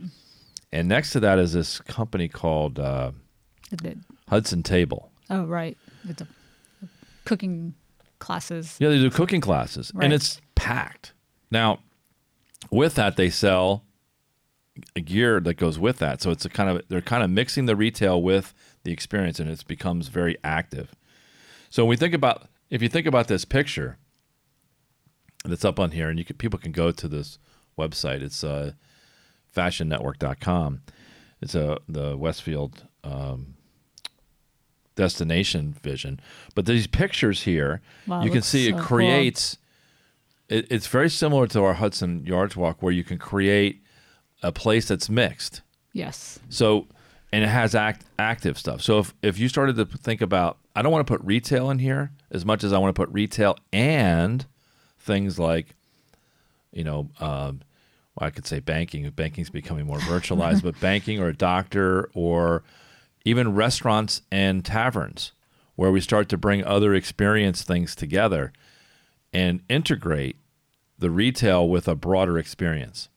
and 0.73 0.89
next 0.89 1.11
to 1.11 1.21
that 1.21 1.39
is 1.39 1.53
this 1.53 1.79
company 1.79 2.27
called 2.27 2.77
uh, 2.77 3.11
Hudson 4.29 4.63
Table. 4.63 5.11
Oh, 5.29 5.45
right. 5.45 5.77
With 6.05 6.19
a 6.21 6.27
cooking 7.23 7.73
classes. 8.19 8.75
Yeah, 8.79 8.89
they 8.89 8.97
do 8.99 9.09
cooking 9.09 9.39
classes, 9.41 9.91
Right. 9.93 10.03
and 10.05 10.13
it's 10.13 10.41
packed. 10.55 11.13
Now, 11.51 11.79
with 12.71 12.95
that, 12.95 13.15
they 13.15 13.29
sell 13.29 13.83
gear 14.95 15.39
that 15.39 15.55
goes 15.55 15.77
with 15.79 15.99
that. 15.99 16.21
So 16.21 16.31
it's 16.31 16.45
a 16.45 16.49
kind 16.49 16.69
of 16.69 16.81
they're 16.89 17.01
kind 17.01 17.23
of 17.23 17.29
mixing 17.29 17.65
the 17.65 17.75
retail 17.75 18.21
with 18.21 18.53
the 18.83 18.91
experience, 18.91 19.39
and 19.39 19.49
it 19.49 19.65
becomes 19.67 20.07
very 20.07 20.37
active. 20.43 20.95
So 21.69 21.83
when 21.83 21.89
we 21.89 21.95
think 21.97 22.13
about 22.13 22.47
if 22.69 22.81
you 22.81 22.89
think 22.89 23.07
about 23.07 23.27
this 23.27 23.45
picture 23.45 23.97
that's 25.45 25.65
up 25.65 25.79
on 25.79 25.91
here, 25.91 26.09
and 26.09 26.17
you 26.19 26.25
can, 26.25 26.35
people 26.35 26.59
can 26.59 26.71
go 26.71 26.91
to 26.91 27.07
this 27.07 27.37
website. 27.77 28.21
It's 28.21 28.43
uh, 28.43 28.73
fashionnetwork.com. 29.55 30.81
It's 31.41 31.55
a 31.55 31.77
the 31.87 32.17
Westfield 32.17 32.87
um, 33.03 33.55
destination 34.95 35.75
vision. 35.81 36.19
But 36.55 36.65
these 36.65 36.87
pictures 36.87 37.43
here, 37.43 37.81
Wow, 38.07 38.23
you 38.23 38.31
can 38.31 38.41
see 38.41 38.67
it 38.67 38.71
so 38.71 38.77
cool. 38.77 38.85
creates. 38.85 39.57
It, 40.49 40.67
it's 40.71 40.87
very 40.87 41.09
similar 41.09 41.45
to 41.47 41.63
our 41.63 41.73
Hudson 41.75 42.25
Yards 42.25 42.55
walk, 42.55 42.81
where 42.81 42.93
you 42.93 43.03
can 43.03 43.17
create 43.17 43.83
a 44.43 44.51
place 44.51 44.87
that's 44.87 45.09
mixed. 45.09 45.61
Yes. 45.93 46.39
So, 46.49 46.87
and 47.31 47.43
it 47.43 47.47
has 47.47 47.75
act, 47.75 48.05
active 48.19 48.57
stuff. 48.57 48.81
So 48.81 48.99
if 48.99 49.13
if 49.21 49.39
you 49.39 49.49
started 49.49 49.75
to 49.77 49.85
think 49.85 50.21
about, 50.21 50.57
I 50.75 50.81
don't 50.81 50.91
want 50.91 51.05
to 51.05 51.11
put 51.11 51.25
retail 51.25 51.69
in 51.69 51.79
here 51.79 52.11
as 52.31 52.45
much 52.45 52.63
as 52.63 52.71
I 52.73 52.77
want 52.77 52.95
to 52.95 52.99
put 52.99 53.11
retail 53.11 53.57
and 53.73 54.45
things 54.99 55.39
like, 55.39 55.75
you 56.71 56.83
know, 56.83 57.09
um, 57.19 57.61
well, 58.15 58.27
I 58.27 58.29
could 58.29 58.45
say 58.45 58.59
banking. 58.59 59.09
Banking's 59.11 59.49
becoming 59.49 59.85
more 59.85 59.99
virtualized, 59.99 60.63
but 60.63 60.79
banking 60.79 61.19
or 61.19 61.29
a 61.29 61.35
doctor 61.35 62.09
or 62.13 62.63
even 63.25 63.55
restaurants 63.55 64.21
and 64.31 64.63
taverns, 64.63 65.33
where 65.75 65.91
we 65.91 65.99
start 65.99 66.29
to 66.29 66.37
bring 66.37 66.63
other 66.63 66.93
experience 66.93 67.63
things 67.63 67.95
together 67.95 68.53
and 69.33 69.61
integrate 69.69 70.37
the 70.97 71.11
retail 71.11 71.67
with 71.67 71.87
a 71.87 71.95
broader 71.95 72.37
experience. 72.37 73.09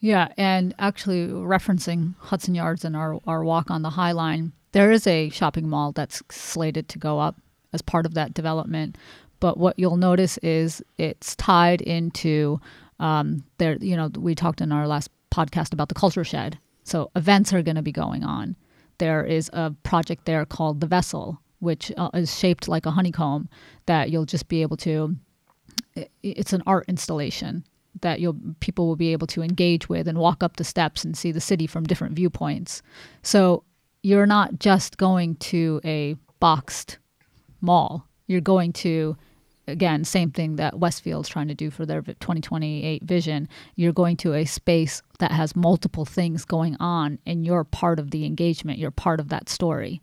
Yeah, 0.00 0.28
and 0.38 0.74
actually 0.78 1.28
referencing 1.28 2.14
Hudson 2.18 2.54
Yards 2.54 2.84
and 2.84 2.96
our, 2.96 3.20
our 3.26 3.44
walk 3.44 3.70
on 3.70 3.82
the 3.82 3.90
High 3.90 4.12
Line, 4.12 4.52
there 4.72 4.90
is 4.90 5.06
a 5.06 5.28
shopping 5.28 5.68
mall 5.68 5.92
that's 5.92 6.22
slated 6.30 6.88
to 6.88 6.98
go 6.98 7.18
up 7.18 7.36
as 7.72 7.82
part 7.82 8.06
of 8.06 8.14
that 8.14 8.32
development. 8.32 8.96
But 9.40 9.58
what 9.58 9.78
you'll 9.78 9.98
notice 9.98 10.38
is 10.38 10.82
it's 10.96 11.36
tied 11.36 11.82
into 11.82 12.60
um, 12.98 13.44
there. 13.58 13.76
You 13.80 13.96
know, 13.96 14.10
we 14.16 14.34
talked 14.34 14.60
in 14.60 14.72
our 14.72 14.86
last 14.86 15.10
podcast 15.30 15.72
about 15.72 15.88
the 15.88 15.94
culture 15.94 16.24
shed. 16.24 16.58
So 16.84 17.10
events 17.14 17.52
are 17.52 17.62
going 17.62 17.76
to 17.76 17.82
be 17.82 17.92
going 17.92 18.24
on. 18.24 18.56
There 18.98 19.24
is 19.24 19.50
a 19.52 19.74
project 19.82 20.24
there 20.24 20.44
called 20.44 20.80
the 20.80 20.86
Vessel, 20.86 21.40
which 21.58 21.92
uh, 21.96 22.10
is 22.14 22.36
shaped 22.36 22.68
like 22.68 22.86
a 22.86 22.90
honeycomb 22.90 23.48
that 23.86 24.10
you'll 24.10 24.26
just 24.26 24.48
be 24.48 24.62
able 24.62 24.76
to 24.78 25.16
it's 26.22 26.52
an 26.52 26.62
art 26.66 26.84
installation 26.88 27.64
that 28.02 28.20
you'll 28.20 28.36
people 28.60 28.86
will 28.86 28.96
be 28.96 29.12
able 29.12 29.26
to 29.28 29.42
engage 29.42 29.88
with 29.88 30.08
and 30.08 30.18
walk 30.18 30.42
up 30.42 30.56
the 30.56 30.64
steps 30.64 31.04
and 31.04 31.16
see 31.16 31.32
the 31.32 31.40
city 31.40 31.66
from 31.66 31.84
different 31.84 32.14
viewpoints. 32.14 32.82
So 33.22 33.64
you're 34.02 34.26
not 34.26 34.58
just 34.58 34.96
going 34.96 35.36
to 35.36 35.80
a 35.84 36.16
boxed 36.38 36.98
mall. 37.60 38.06
You're 38.26 38.40
going 38.40 38.72
to 38.74 39.16
again, 39.70 40.04
same 40.04 40.30
thing 40.30 40.56
that 40.56 40.78
Westfield's 40.78 41.28
trying 41.28 41.48
to 41.48 41.54
do 41.54 41.70
for 41.70 41.86
their 41.86 42.02
2028 42.02 43.02
vision. 43.04 43.48
You're 43.76 43.92
going 43.92 44.16
to 44.18 44.34
a 44.34 44.44
space 44.44 45.02
that 45.18 45.30
has 45.30 45.56
multiple 45.56 46.04
things 46.04 46.44
going 46.44 46.76
on 46.80 47.18
and 47.24 47.46
you're 47.46 47.64
part 47.64 47.98
of 47.98 48.10
the 48.10 48.24
engagement. 48.24 48.78
You're 48.78 48.90
part 48.90 49.20
of 49.20 49.28
that 49.28 49.48
story. 49.48 50.00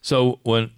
So 0.00 0.40
when 0.42 0.70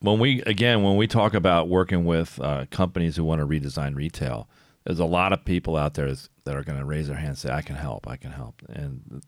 when 0.00 0.18
we 0.18 0.42
again 0.42 0.82
when 0.82 0.96
we 0.96 1.06
talk 1.06 1.34
about 1.34 1.68
working 1.68 2.04
with 2.04 2.40
uh, 2.40 2.66
companies 2.70 3.16
who 3.16 3.24
want 3.24 3.40
to 3.40 3.46
redesign 3.46 3.94
retail, 3.94 4.48
there's 4.84 5.00
a 5.00 5.04
lot 5.04 5.32
of 5.32 5.44
people 5.44 5.76
out 5.76 5.94
there 5.94 6.14
that 6.44 6.56
are 6.56 6.62
going 6.62 6.78
to 6.78 6.84
raise 6.84 7.08
their 7.08 7.16
hand 7.16 7.30
and 7.30 7.38
say, 7.38 7.50
"I 7.50 7.62
can 7.62 7.76
help, 7.76 8.06
I 8.06 8.16
can 8.16 8.32
help," 8.32 8.62
and 8.68 9.22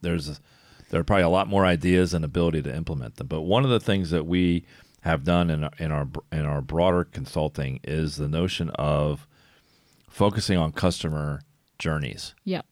there's 0.00 0.40
there 0.90 1.00
are 1.00 1.04
probably 1.04 1.22
a 1.22 1.28
lot 1.28 1.48
more 1.48 1.64
ideas 1.64 2.12
and 2.14 2.24
ability 2.24 2.62
to 2.62 2.74
implement 2.74 3.16
them. 3.16 3.26
But 3.28 3.42
one 3.42 3.64
of 3.64 3.70
the 3.70 3.80
things 3.80 4.10
that 4.10 4.26
we 4.26 4.64
have 5.02 5.24
done 5.24 5.48
in 5.50 5.64
our, 5.64 5.70
in 5.78 5.92
our 5.92 6.06
in 6.30 6.44
our 6.44 6.60
broader 6.60 7.04
consulting 7.04 7.80
is 7.84 8.16
the 8.16 8.28
notion 8.28 8.70
of 8.70 9.26
focusing 10.08 10.58
on 10.58 10.72
customer 10.72 11.40
journeys. 11.78 12.34
Yep. 12.44 12.66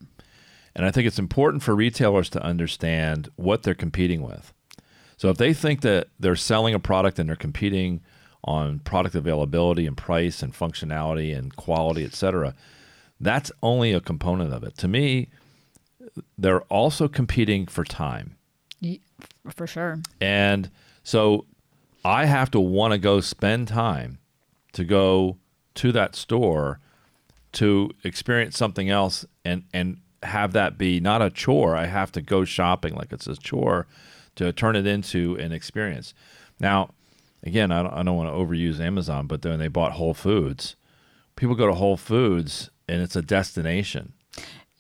And 0.75 0.85
I 0.87 0.91
think 0.91 1.07
it's 1.07 1.19
important 1.19 1.63
for 1.63 1.75
retailers 1.75 2.29
to 2.31 2.43
understand 2.43 3.31
what 3.37 3.63
they're 3.63 3.75
competing 3.75 4.23
with. 4.23 4.53
So 5.17 5.29
if 5.31 5.39
they 5.39 5.53
think 5.53 5.81
that 5.81 6.09
they're 6.21 6.37
selling 6.37 6.75
a 6.75 6.79
product 6.79 7.19
and 7.19 7.29
they're 7.29 7.37
competing 7.37 8.01
on 8.45 8.79
product 8.81 9.15
availability 9.15 9.87
and 9.87 9.97
price 9.97 10.43
and 10.43 10.55
functionality 10.55 11.37
and 11.37 11.57
quality, 11.57 12.05
et 12.05 12.15
cetera, 12.15 12.55
that's 13.21 13.51
only 13.63 13.93
a 13.93 14.01
component 14.01 14.53
of 14.53 14.63
it. 14.63 14.77
To 14.79 14.89
me, 14.89 15.29
they're 16.37 16.63
also 16.63 17.09
competing 17.09 17.67
for 17.67 17.85
time. 17.85 18.37
For 19.51 19.67
sure. 19.67 20.01
And 20.21 20.71
so 21.03 21.47
I 22.05 22.27
have 22.27 22.51
to 22.53 22.61
want 22.61 22.93
to 22.93 22.99
go 22.99 23.21
spend 23.21 23.69
time 23.69 24.19
to 24.73 24.85
go 24.85 25.37
to 25.75 25.93
that 25.93 26.15
store 26.15 26.79
to 27.53 27.91
experience 28.05 28.57
something 28.57 28.89
else 28.91 29.25
and 29.45 29.65
and 29.73 29.99
have 30.23 30.53
that 30.53 30.79
be 30.79 31.01
not 31.01 31.23
a 31.23 31.31
chore. 31.31 31.77
I 31.77 31.87
have 31.87 32.13
to 32.13 32.21
go 32.21 32.45
shopping 32.45 32.95
like 32.95 33.13
it's 33.13 33.27
a 33.27 33.37
chore 33.37 33.87
to 34.37 34.53
turn 34.53 34.77
it 34.77 34.87
into 34.87 35.37
an 35.37 35.53
experience. 35.53 36.15
Now, 36.61 36.91
again, 37.43 37.71
I 37.73 37.83
don't, 37.83 37.93
I 37.93 38.03
don't 38.03 38.17
want 38.17 38.29
to 38.31 38.35
overuse 38.35 38.81
Amazon, 38.81 39.27
but 39.27 39.43
then 39.43 39.59
they 39.59 39.69
bought 39.69 39.93
Whole 39.93 40.15
Foods. 40.15 40.77
People 41.37 41.55
go 41.55 41.67
to 41.67 41.75
Whole 41.75 41.97
Foods 41.97 42.71
and 42.89 43.01
it's 43.03 43.17
a 43.17 43.23
destination. 43.23 44.13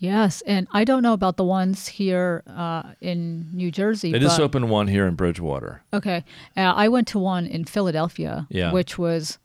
Yes, 0.01 0.43
and 0.47 0.69
I 0.71 0.85
don't 0.85 1.03
know 1.03 1.13
about 1.13 1.37
the 1.37 1.45
ones 1.45 1.89
here 1.89 2.45
uh, 2.47 2.85
in 3.01 3.49
New 3.53 3.73
Jersey. 3.73 4.13
They 4.13 4.21
just 4.21 4.39
opened 4.39 4.71
one 4.71 4.87
here 4.87 5.07
in 5.09 5.17
Bridgewater. 5.17 5.83
Okay, 5.93 6.25
uh, 6.57 6.61
I 6.61 6.89
went 6.89 7.09
to 7.09 7.19
one 7.19 7.47
in 7.47 7.65
Philadelphia, 7.65 8.47
Yeah. 8.49 8.71
which 8.73 8.97
was 8.97 9.39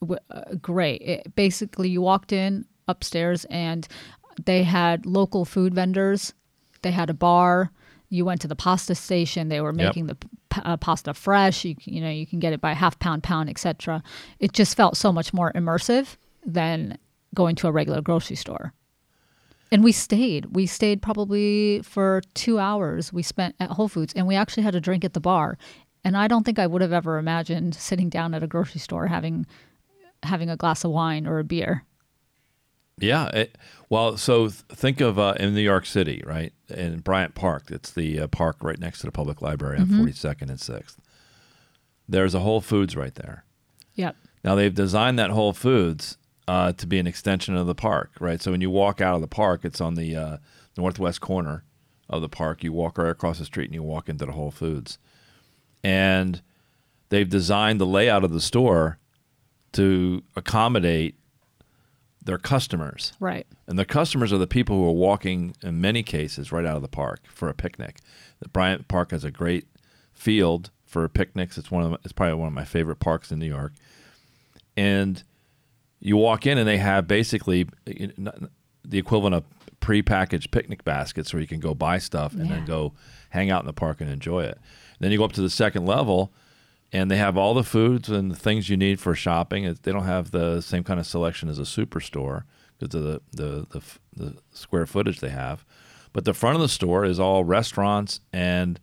w- 0.00 0.18
uh, 0.30 0.54
great. 0.62 1.02
It, 1.02 1.34
basically, 1.36 1.90
you 1.90 2.00
walked 2.00 2.32
in 2.32 2.64
upstairs 2.86 3.44
and 3.50 3.86
they 4.46 4.62
had 4.62 5.04
local 5.04 5.44
food 5.44 5.74
vendors. 5.74 6.32
They 6.80 6.90
had 6.92 7.10
a 7.10 7.14
bar. 7.14 7.70
You 8.08 8.24
went 8.24 8.40
to 8.40 8.48
the 8.48 8.56
pasta 8.56 8.94
station. 8.94 9.50
They 9.50 9.60
were 9.60 9.74
Yep. 9.74 9.76
making 9.76 10.06
the 10.06 10.14
p- 10.14 10.28
uh, 10.56 10.76
pasta 10.76 11.14
fresh. 11.14 11.64
You 11.64 11.76
you 11.84 12.00
know 12.00 12.10
you 12.10 12.26
can 12.26 12.38
get 12.38 12.52
it 12.52 12.60
by 12.60 12.72
half 12.72 12.98
pound, 12.98 13.22
pound, 13.22 13.48
etc. 13.48 14.02
It 14.38 14.52
just 14.52 14.76
felt 14.76 14.96
so 14.96 15.12
much 15.12 15.32
more 15.32 15.52
immersive 15.52 16.16
than 16.44 16.98
going 17.34 17.56
to 17.56 17.68
a 17.68 17.72
regular 17.72 18.00
grocery 18.00 18.36
store. 18.36 18.72
And 19.70 19.84
we 19.84 19.92
stayed. 19.92 20.54
We 20.56 20.66
stayed 20.66 21.02
probably 21.02 21.82
for 21.82 22.22
two 22.34 22.58
hours. 22.58 23.12
We 23.12 23.22
spent 23.22 23.54
at 23.60 23.70
Whole 23.70 23.88
Foods, 23.88 24.14
and 24.14 24.26
we 24.26 24.34
actually 24.34 24.62
had 24.62 24.74
a 24.74 24.80
drink 24.80 25.04
at 25.04 25.12
the 25.12 25.20
bar. 25.20 25.58
And 26.04 26.16
I 26.16 26.26
don't 26.26 26.44
think 26.44 26.58
I 26.58 26.66
would 26.66 26.80
have 26.80 26.92
ever 26.92 27.18
imagined 27.18 27.74
sitting 27.74 28.08
down 28.08 28.32
at 28.34 28.42
a 28.42 28.46
grocery 28.46 28.80
store 28.80 29.08
having 29.08 29.46
having 30.22 30.48
a 30.50 30.56
glass 30.56 30.84
of 30.84 30.90
wine 30.90 31.26
or 31.26 31.38
a 31.38 31.44
beer. 31.44 31.84
Yeah. 33.00 33.26
It, 33.28 33.58
well, 33.88 34.16
so 34.16 34.48
th- 34.48 34.62
think 34.70 35.00
of 35.00 35.18
uh, 35.18 35.34
in 35.38 35.54
New 35.54 35.60
York 35.60 35.86
City, 35.86 36.22
right? 36.26 36.52
In 36.68 37.00
Bryant 37.00 37.34
Park, 37.34 37.70
it's 37.70 37.90
the 37.90 38.20
uh, 38.20 38.26
park 38.28 38.56
right 38.62 38.78
next 38.78 39.00
to 39.00 39.06
the 39.06 39.12
public 39.12 39.40
library 39.40 39.78
on 39.78 39.86
42nd 39.86 40.42
and 40.42 40.58
6th. 40.58 40.96
There's 42.08 42.34
a 42.34 42.40
Whole 42.40 42.60
Foods 42.60 42.96
right 42.96 43.14
there. 43.14 43.44
Yep. 43.94 44.16
Now 44.44 44.54
they've 44.54 44.74
designed 44.74 45.18
that 45.18 45.30
Whole 45.30 45.52
Foods 45.52 46.18
uh, 46.46 46.72
to 46.72 46.86
be 46.86 46.98
an 46.98 47.06
extension 47.06 47.56
of 47.56 47.66
the 47.66 47.74
park, 47.74 48.12
right? 48.20 48.40
So 48.40 48.50
when 48.50 48.60
you 48.60 48.70
walk 48.70 49.00
out 49.00 49.14
of 49.14 49.20
the 49.20 49.26
park, 49.26 49.64
it's 49.64 49.80
on 49.80 49.94
the 49.94 50.16
uh, 50.16 50.36
northwest 50.76 51.20
corner 51.20 51.64
of 52.08 52.22
the 52.22 52.28
park. 52.28 52.64
You 52.64 52.72
walk 52.72 52.96
right 52.98 53.10
across 53.10 53.38
the 53.38 53.44
street 53.44 53.66
and 53.66 53.74
you 53.74 53.82
walk 53.82 54.08
into 54.08 54.24
the 54.24 54.32
Whole 54.32 54.50
Foods, 54.50 54.98
and 55.84 56.40
they've 57.10 57.28
designed 57.28 57.80
the 57.80 57.86
layout 57.86 58.24
of 58.24 58.32
the 58.32 58.40
store 58.40 58.98
to 59.72 60.22
accommodate 60.36 61.16
their 62.24 62.38
customers. 62.38 63.12
Right. 63.20 63.46
And 63.66 63.78
the 63.78 63.84
customers 63.84 64.32
are 64.32 64.38
the 64.38 64.46
people 64.46 64.76
who 64.76 64.86
are 64.88 64.92
walking, 64.92 65.54
in 65.62 65.80
many 65.80 66.02
cases, 66.02 66.52
right 66.52 66.64
out 66.66 66.76
of 66.76 66.82
the 66.82 66.88
park 66.88 67.20
for 67.28 67.48
a 67.48 67.54
picnic. 67.54 68.00
The 68.40 68.48
Bryant 68.48 68.88
Park 68.88 69.10
has 69.12 69.24
a 69.24 69.30
great 69.30 69.66
field 70.12 70.70
for 70.84 71.08
picnics. 71.08 71.56
It's 71.58 71.70
one 71.70 71.82
of 71.84 72.00
it's 72.04 72.12
probably 72.12 72.34
one 72.34 72.48
of 72.48 72.54
my 72.54 72.64
favorite 72.64 72.96
parks 73.00 73.30
in 73.32 73.38
New 73.38 73.46
York. 73.48 73.72
And 74.76 75.22
you 76.00 76.16
walk 76.16 76.46
in, 76.46 76.58
and 76.58 76.68
they 76.68 76.78
have 76.78 77.06
basically 77.08 77.66
the 77.86 78.98
equivalent 78.98 79.34
of 79.34 79.44
prepackaged 79.80 80.50
picnic 80.50 80.84
baskets, 80.84 81.32
where 81.32 81.40
you 81.40 81.46
can 81.48 81.60
go 81.60 81.74
buy 81.74 81.98
stuff 81.98 82.32
and 82.34 82.46
Yeah. 82.46 82.56
then 82.56 82.64
go 82.64 82.92
hang 83.30 83.50
out 83.50 83.62
in 83.62 83.66
the 83.66 83.72
park 83.72 84.00
and 84.00 84.10
enjoy 84.10 84.44
it. 84.44 84.58
then 85.00 85.12
you 85.12 85.18
go 85.18 85.24
up 85.24 85.32
to 85.32 85.40
the 85.42 85.50
second 85.50 85.86
level, 85.86 86.32
and 86.92 87.10
they 87.10 87.16
have 87.16 87.36
all 87.36 87.54
the 87.54 87.64
foods 87.64 88.08
and 88.08 88.30
the 88.30 88.36
things 88.36 88.68
you 88.68 88.76
need 88.76 89.00
for 89.00 89.14
shopping. 89.14 89.64
It- 89.64 89.82
They 89.82 89.92
don't 89.92 90.04
have 90.04 90.30
the 90.30 90.60
same 90.60 90.84
kind 90.84 90.98
of 91.00 91.06
selection 91.06 91.48
as 91.48 91.58
a 91.58 91.62
superstore 91.62 92.44
because 92.78 92.94
of 92.94 93.02
the, 93.04 93.20
the, 93.32 93.66
the, 93.70 93.82
the 94.16 94.36
square 94.52 94.86
footage 94.86 95.20
they 95.20 95.28
have. 95.30 95.64
But 96.12 96.24
the 96.24 96.34
front 96.34 96.56
of 96.56 96.62
the 96.62 96.68
store 96.68 97.04
is 97.04 97.20
all 97.20 97.44
restaurants 97.44 98.20
and 98.32 98.80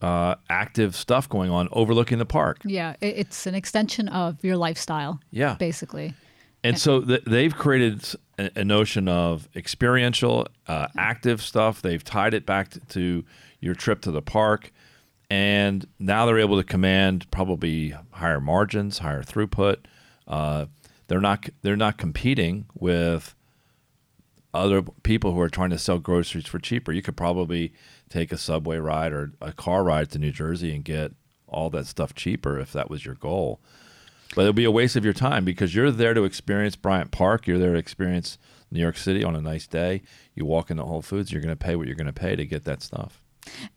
uh, 0.00 0.36
active 0.48 0.94
stuff 0.96 1.28
going 1.28 1.50
on 1.50 1.68
overlooking 1.72 2.18
the 2.18 2.26
park. 2.26 2.58
Yeah. 2.64 2.96
It's 3.00 3.46
an 3.46 3.54
extension 3.54 4.08
of 4.08 4.42
your 4.44 4.56
lifestyle. 4.56 5.20
Yeah. 5.30 5.54
Basically. 5.58 6.14
And 6.64 6.78
so 6.78 7.00
th- 7.00 7.22
they've 7.26 7.54
created 7.54 8.02
a 8.38 8.64
notion 8.64 9.08
of 9.08 9.48
experiential, 9.54 10.48
uh, 10.66 10.88
active 10.98 11.40
stuff. 11.40 11.80
They've 11.82 12.02
tied 12.02 12.34
it 12.34 12.44
back 12.46 12.70
t- 12.70 12.80
to 12.90 13.24
your 13.60 13.74
trip 13.74 14.00
to 14.02 14.10
the 14.10 14.22
park. 14.22 14.72
And 15.28 15.86
now 15.98 16.24
they're 16.24 16.38
able 16.38 16.56
to 16.56 16.64
command 16.64 17.30
probably 17.30 17.94
higher 18.12 18.40
margins, 18.40 18.98
higher 18.98 19.22
throughput. 19.22 19.78
Uh, 20.26 20.66
they're 21.08 21.20
not 21.20 21.48
they're 21.62 21.76
not 21.76 21.98
competing 21.98 22.66
with 22.74 23.34
other 24.54 24.82
people 25.02 25.32
who 25.32 25.40
are 25.40 25.50
trying 25.50 25.70
to 25.70 25.78
sell 25.78 25.98
groceries 25.98 26.46
for 26.46 26.58
cheaper. 26.58 26.92
You 26.92 27.02
could 27.02 27.16
probably 27.16 27.72
take 28.08 28.32
a 28.32 28.38
subway 28.38 28.78
ride 28.78 29.12
or 29.12 29.32
a 29.40 29.52
car 29.52 29.84
ride 29.84 30.10
to 30.12 30.18
New 30.18 30.32
Jersey 30.32 30.74
and 30.74 30.84
get 30.84 31.12
all 31.46 31.70
that 31.70 31.86
stuff 31.86 32.14
cheaper 32.14 32.58
if 32.58 32.72
that 32.72 32.90
was 32.90 33.04
your 33.04 33.14
goal. 33.14 33.60
But 34.34 34.42
it'll 34.42 34.52
be 34.52 34.64
a 34.64 34.70
waste 34.70 34.96
of 34.96 35.04
your 35.04 35.14
time 35.14 35.44
because 35.44 35.74
you're 35.74 35.90
there 35.90 36.14
to 36.14 36.24
experience 36.24 36.76
Bryant 36.76 37.10
Park. 37.10 37.46
You're 37.46 37.58
there 37.58 37.72
to 37.72 37.78
experience 37.78 38.38
New 38.70 38.80
York 38.80 38.96
City 38.96 39.22
on 39.22 39.36
a 39.36 39.40
nice 39.40 39.66
day. 39.66 40.02
You 40.34 40.44
walk 40.44 40.70
into 40.70 40.84
Whole 40.84 41.02
Foods, 41.02 41.32
you're 41.32 41.42
going 41.42 41.56
to 41.56 41.64
pay 41.64 41.76
what 41.76 41.86
you're 41.86 41.96
going 41.96 42.06
to 42.06 42.12
pay 42.12 42.36
to 42.36 42.44
get 42.44 42.64
that 42.64 42.82
stuff. 42.82 43.22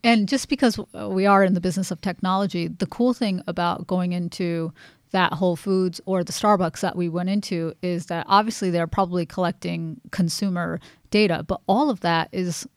And 0.04 0.28
just 0.28 0.50
because 0.50 0.80
we 0.94 1.26
are 1.26 1.44
in 1.44 1.54
the 1.54 1.62
business 1.62 1.92
of 1.92 2.02
technology, 2.02 2.68
the 2.68 2.88
cool 2.88 3.14
thing 3.14 3.42
about 3.48 3.88
going 3.88 4.14
into 4.14 4.74
that 5.12 5.34
Whole 5.34 5.56
Foods 5.56 6.00
or 6.06 6.24
the 6.24 6.32
Starbucks 6.32 6.82
that 6.82 6.96
we 6.96 7.10
went 7.10 7.30
into 7.30 7.74
is 7.82 8.08
that 8.08 8.26
obviously 8.30 8.70
they're 8.70 8.88
probably 8.88 9.26
collecting 9.26 10.00
consumer 10.12 10.80
data, 11.10 11.44
but 11.48 11.62
all 11.68 11.90
of 11.90 12.02
that 12.02 12.30
is, 12.32 12.68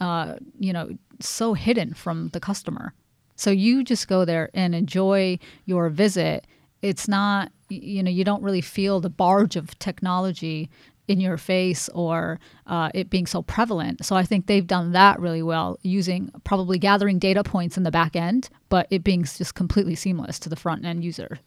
uh, 0.00 0.36
you 0.58 0.72
know, 0.72 0.96
so 1.20 1.54
hidden 1.54 1.92
from 1.94 2.28
the 2.28 2.40
customer. 2.40 2.92
So 3.34 3.50
you 3.50 3.84
just 3.84 4.08
go 4.08 4.24
there 4.24 4.50
and 4.54 4.74
enjoy 4.74 5.38
your 5.64 5.88
visit. 5.90 6.46
It's 6.82 7.08
not, 7.08 7.50
you 7.68 8.02
know, 8.02 8.10
you 8.10 8.24
don't 8.24 8.42
really 8.42 8.60
feel 8.60 9.00
the 9.00 9.10
barge 9.10 9.56
of 9.56 9.78
technology 9.78 10.70
in 11.08 11.20
your 11.20 11.36
face 11.36 11.88
or 11.90 12.38
uh, 12.66 12.90
it 12.94 13.10
being 13.10 13.26
so 13.26 13.42
prevalent. 13.42 14.04
So 14.04 14.16
I 14.16 14.24
think 14.24 14.46
they've 14.46 14.66
done 14.66 14.92
that 14.92 15.20
really 15.20 15.42
well, 15.42 15.78
using 15.82 16.30
probably 16.44 16.78
gathering 16.78 17.18
data 17.18 17.44
points 17.44 17.76
in 17.76 17.82
the 17.82 17.90
back 17.90 18.16
end, 18.16 18.48
but 18.68 18.86
it 18.90 19.04
being 19.04 19.24
just 19.24 19.54
completely 19.54 19.94
seamless 19.94 20.38
to 20.40 20.48
the 20.48 20.56
front 20.56 20.84
end 20.84 21.04
user. 21.04 21.38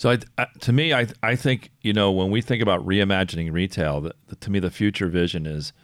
So 0.00 0.10
I, 0.10 0.18
I, 0.38 0.46
to 0.60 0.72
me, 0.72 0.94
I, 0.94 1.08
I 1.22 1.36
think 1.36 1.70
you 1.82 1.92
know 1.92 2.10
when 2.10 2.30
we 2.30 2.40
think 2.40 2.62
about 2.62 2.86
reimagining 2.86 3.52
retail, 3.52 4.00
the, 4.00 4.14
the, 4.28 4.36
to 4.36 4.50
me 4.50 4.58
the 4.58 4.70
future 4.70 5.08
vision 5.08 5.44
is 5.44 5.74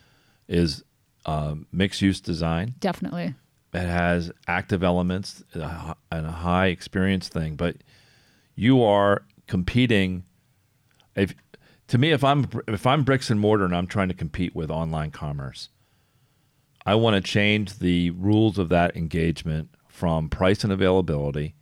is 0.49 0.83
um, 1.27 1.67
mixed 1.71 2.01
use 2.01 2.21
design. 2.21 2.75
Definitely. 2.79 3.35
It 3.75 3.81
has 3.81 4.33
active 4.49 4.83
elements 4.83 5.45
and 5.53 5.63
a 5.63 5.97
and 6.11 6.27
a 6.27 6.31
high 6.31 6.69
experience 6.69 7.29
thing, 7.29 7.57
but 7.57 7.77
you 8.55 8.83
are 8.83 9.23
competing. 9.47 10.25
If 11.15 11.35
to 11.89 11.99
me, 11.99 12.11
if 12.11 12.25
I'm 12.25 12.49
if 12.67 12.87
I'm 12.87 13.05
bricks 13.05 13.31
and 13.31 13.41
mortar 13.41 13.65
and 13.65 13.75
I'm 13.75 13.87
trying 13.87 14.09
to 14.09 14.15
compete 14.15 14.55
with 14.55 14.71
online 14.71 15.11
commerce, 15.11 15.69
I 16.85 16.95
want 16.95 17.15
to 17.15 17.21
change 17.21 17.79
the 17.79 18.11
rules 18.11 18.59
of 18.59 18.69
that 18.71 18.97
engagement 18.97 19.71
from 19.89 20.29
price 20.29 20.65
and 20.65 20.73
availability, 20.73 21.55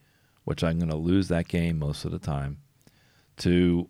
which 0.44 0.64
I'm 0.64 0.78
going 0.78 0.90
to 0.90 0.96
lose 0.96 1.28
that 1.28 1.48
game 1.48 1.78
most 1.78 2.04
of 2.04 2.10
the 2.10 2.18
time, 2.18 2.58
to 3.38 3.88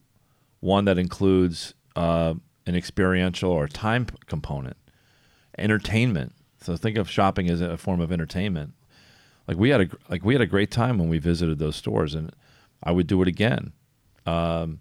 one 0.60 0.84
that 0.86 0.98
includes 0.98 1.74
uh, 1.96 2.34
an 2.66 2.74
experiential 2.74 3.50
or 3.50 3.68
time 3.68 4.06
component, 4.26 4.76
entertainment. 5.58 6.34
So 6.60 6.76
think 6.76 6.96
of 6.96 7.10
shopping 7.10 7.48
as 7.50 7.60
a 7.60 7.76
form 7.76 8.00
of 8.00 8.10
entertainment. 8.10 8.72
Like 9.46 9.58
we 9.58 9.70
had 9.70 9.82
a 9.82 9.88
like 10.08 10.24
we 10.24 10.34
had 10.34 10.40
a 10.40 10.46
great 10.46 10.70
time 10.70 10.98
when 10.98 11.08
we 11.08 11.18
visited 11.18 11.58
those 11.58 11.76
stores, 11.76 12.14
and 12.14 12.34
I 12.82 12.90
would 12.90 13.06
do 13.06 13.22
it 13.22 13.28
again. 13.28 13.72
Um, 14.26 14.80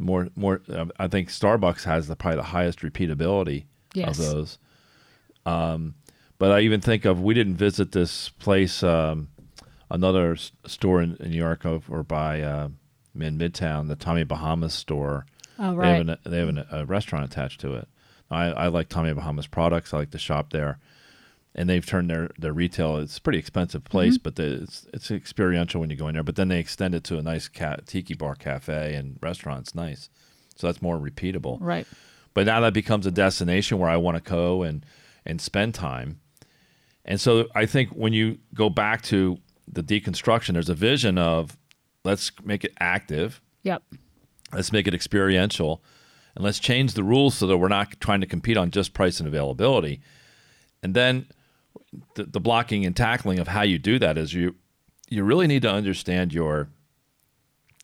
more 0.00 0.28
more, 0.34 0.62
uh, 0.68 0.86
I 0.98 1.06
think 1.08 1.28
Starbucks 1.28 1.84
has 1.84 2.08
the 2.08 2.16
probably 2.16 2.36
the 2.38 2.42
highest 2.44 2.80
repeatability 2.80 3.64
Yes. 3.94 4.18
of 4.18 4.24
those. 4.24 4.58
Um, 5.46 5.94
but 6.38 6.52
I 6.52 6.60
even 6.60 6.80
think 6.80 7.04
of 7.04 7.20
we 7.20 7.34
didn't 7.34 7.56
visit 7.56 7.92
this 7.92 8.28
place, 8.30 8.82
um, 8.82 9.28
another 9.90 10.32
s- 10.32 10.52
store 10.66 11.02
in, 11.02 11.16
in 11.20 11.30
New 11.30 11.36
York 11.36 11.66
over 11.66 12.02
by 12.02 12.40
uh, 12.40 12.68
in 13.14 13.38
Midtown, 13.38 13.88
the 13.88 13.96
Tommy 13.96 14.24
Bahamas 14.24 14.72
store. 14.74 15.26
Oh, 15.58 15.62
They 15.76 15.88
have, 15.88 16.06
right. 16.06 16.08
an, 16.08 16.16
they 16.24 16.38
have 16.38 16.48
an, 16.48 16.64
a 16.70 16.86
restaurant 16.86 17.24
attached 17.24 17.60
to 17.60 17.74
it. 17.74 17.88
I, 18.30 18.44
I 18.46 18.66
like 18.68 18.88
Tommy 18.88 19.12
Bahamas 19.12 19.46
products. 19.48 19.92
I 19.92 19.98
like 19.98 20.10
to 20.12 20.18
shop 20.18 20.50
there, 20.50 20.78
and 21.54 21.68
they've 21.68 21.84
turned 21.84 22.08
their, 22.10 22.30
their 22.38 22.52
retail. 22.52 22.96
It's 22.98 23.18
a 23.18 23.20
pretty 23.20 23.38
expensive 23.38 23.84
place, 23.84 24.14
Mm-hmm. 24.14 24.22
but 24.22 24.36
the, 24.36 24.62
it's 24.62 24.86
it's 24.94 25.10
experiential 25.10 25.80
when 25.80 25.90
you 25.90 25.96
go 25.96 26.08
in 26.08 26.14
there. 26.14 26.22
But 26.22 26.36
then 26.36 26.48
they 26.48 26.58
extend 26.60 26.94
it 26.94 27.04
to 27.04 27.18
a 27.18 27.22
nice 27.22 27.48
ca- 27.48 27.78
tiki 27.86 28.14
bar 28.14 28.34
cafe 28.34 28.94
and 28.94 29.18
restaurant. 29.22 29.60
It's 29.62 29.74
nice, 29.74 30.08
so 30.56 30.66
that's 30.66 30.80
more 30.82 30.98
repeatable. 30.98 31.58
Right. 31.60 31.86
But 32.34 32.46
now 32.46 32.60
that 32.60 32.72
becomes 32.74 33.06
a 33.06 33.10
destination 33.10 33.78
where 33.78 33.90
I 33.90 33.96
want 33.96 34.16
to 34.22 34.30
go 34.30 34.62
and 34.62 34.86
and 35.26 35.40
spend 35.40 35.74
time. 35.74 36.20
And 37.04 37.20
so 37.20 37.48
I 37.54 37.66
think 37.66 37.90
when 37.90 38.12
you 38.12 38.38
go 38.54 38.70
back 38.70 39.02
to 39.04 39.38
the 39.66 39.82
deconstruction, 39.82 40.52
there's 40.52 40.68
a 40.68 40.74
vision 40.74 41.18
of 41.18 41.56
let's 42.04 42.30
make 42.44 42.64
it 42.64 42.72
active, 42.78 43.40
Yep. 43.64 43.82
let's 44.52 44.70
make 44.72 44.86
it 44.86 44.94
experiential, 44.94 45.82
and 46.36 46.44
let's 46.44 46.58
change 46.58 46.94
the 46.94 47.02
rules 47.04 47.34
so 47.36 47.46
that 47.46 47.56
we're 47.58 47.68
not 47.68 47.98
trying 48.00 48.20
to 48.20 48.26
compete 48.26 48.56
on 48.56 48.70
just 48.70 48.94
price 48.94 49.18
and 49.18 49.26
availability. 49.26 50.00
And 50.82 50.94
then 50.94 51.26
the, 52.14 52.24
the 52.24 52.40
blocking 52.40 52.84
and 52.84 52.96
tackling 52.96 53.38
of 53.38 53.48
how 53.48 53.62
you 53.62 53.78
do 53.78 53.98
that 53.98 54.16
is 54.16 54.34
you 54.34 54.56
you 55.08 55.24
really 55.24 55.46
need 55.46 55.62
to 55.62 55.70
understand 55.70 56.32
your 56.32 56.68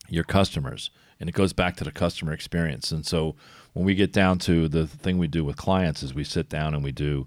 your 0.08 0.24
customers, 0.24 0.90
and 1.18 1.28
it 1.28 1.34
goes 1.34 1.52
back 1.52 1.76
to 1.76 1.84
the 1.84 1.90
customer 1.90 2.32
experience. 2.32 2.92
And 2.92 3.04
so 3.04 3.34
when 3.72 3.84
we 3.84 3.94
get 3.94 4.12
down 4.12 4.38
to 4.40 4.68
the 4.68 4.86
thing 4.86 5.18
we 5.18 5.26
do 5.26 5.44
with 5.44 5.56
clients 5.56 6.02
is 6.02 6.14
we 6.14 6.24
sit 6.24 6.48
down 6.48 6.74
and 6.74 6.84
we 6.84 6.92
do 6.92 7.26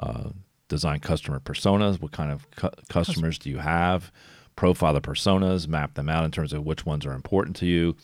uh, 0.00 0.30
design 0.68 1.00
customer 1.00 1.38
personas. 1.38 2.00
What 2.00 2.12
kind 2.12 2.32
of 2.32 2.50
cu- 2.52 2.70
customers 2.88 3.38
do 3.38 3.50
you 3.50 3.58
have? 3.58 4.10
Profile 4.56 4.94
the 4.94 5.00
personas, 5.00 5.68
map 5.68 5.94
them 5.94 6.08
out 6.08 6.24
in 6.24 6.32
terms 6.32 6.52
of 6.52 6.64
which 6.64 6.84
ones 6.84 7.06
are 7.06 7.12
important 7.12 7.54
to 7.56 7.66
you, 7.66 7.96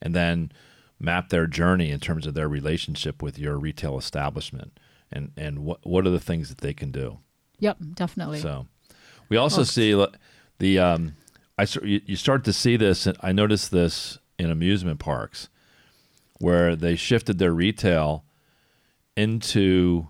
and 0.00 0.14
then 0.14 0.50
map 0.98 1.28
their 1.28 1.46
journey 1.46 1.90
in 1.90 2.00
terms 2.00 2.26
of 2.26 2.34
their 2.34 2.48
relationship 2.48 3.22
with 3.22 3.38
your 3.38 3.58
retail 3.58 3.98
establishment 3.98 4.80
and 5.12 5.32
and 5.36 5.60
what 5.60 5.84
what 5.86 6.06
are 6.06 6.10
the 6.10 6.20
things 6.20 6.48
that 6.48 6.58
they 6.58 6.72
can 6.72 6.90
do. 6.90 7.18
Yep, 7.60 7.78
definitely. 7.94 8.40
So 8.40 8.66
we 9.28 9.36
also 9.36 9.62
see 9.64 9.92
the 10.58 10.78
um, 10.78 11.14
I 11.58 11.66
you 11.82 12.16
start 12.16 12.44
to 12.44 12.52
see 12.52 12.76
this. 12.76 13.06
and 13.06 13.16
I 13.20 13.32
noticed 13.32 13.70
this 13.70 14.18
in 14.38 14.50
amusement 14.50 15.00
parks 15.00 15.48
where 16.38 16.76
they 16.76 16.94
shifted 16.94 17.38
their 17.38 17.52
retail 17.52 18.24
into 19.16 20.06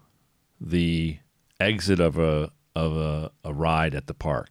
the 0.60 1.18
exit 1.58 2.00
of 2.00 2.18
a 2.18 2.52
of 2.76 2.96
a, 2.96 3.30
a 3.44 3.52
ride 3.52 3.94
at 3.94 4.06
the 4.06 4.14
park. 4.14 4.50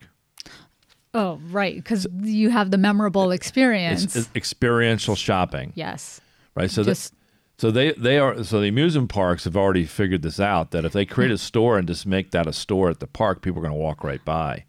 oh, 1.13 1.39
right, 1.49 1.75
because 1.75 2.05
you 2.21 2.49
have 2.49 2.71
the 2.71 2.77
memorable 2.77 3.31
experience. 3.31 4.03
It's, 4.03 4.15
it's 4.15 4.29
experiential 4.35 5.15
shopping, 5.15 5.71
yes. 5.75 6.19
right? 6.55 6.69
So 6.69 6.83
Just- 6.83 7.11
that, 7.11 7.16
so 7.57 7.71
they 7.71 7.93
they 7.93 8.19
are 8.19 8.43
so 8.43 8.61
the 8.61 8.67
amusement 8.67 9.09
parks 9.09 9.45
have 9.45 9.57
already 9.57 9.85
figured 9.85 10.21
this 10.21 10.39
out 10.39 10.71
that 10.71 10.85
if 10.85 10.93
they 10.93 11.05
create 11.05 11.31
a 11.31 11.37
store 11.37 11.77
and 11.77 11.87
just 11.87 12.05
make 12.05 12.31
that 12.31 12.45
a 12.45 12.53
store 12.53 12.89
at 12.89 12.99
the 12.99 13.07
park, 13.07 13.41
people 13.41 13.59
are 13.59 13.67
going 13.67 13.73
to 13.73 13.79
walk 13.79 14.03
right 14.03 14.23
by. 14.23 14.65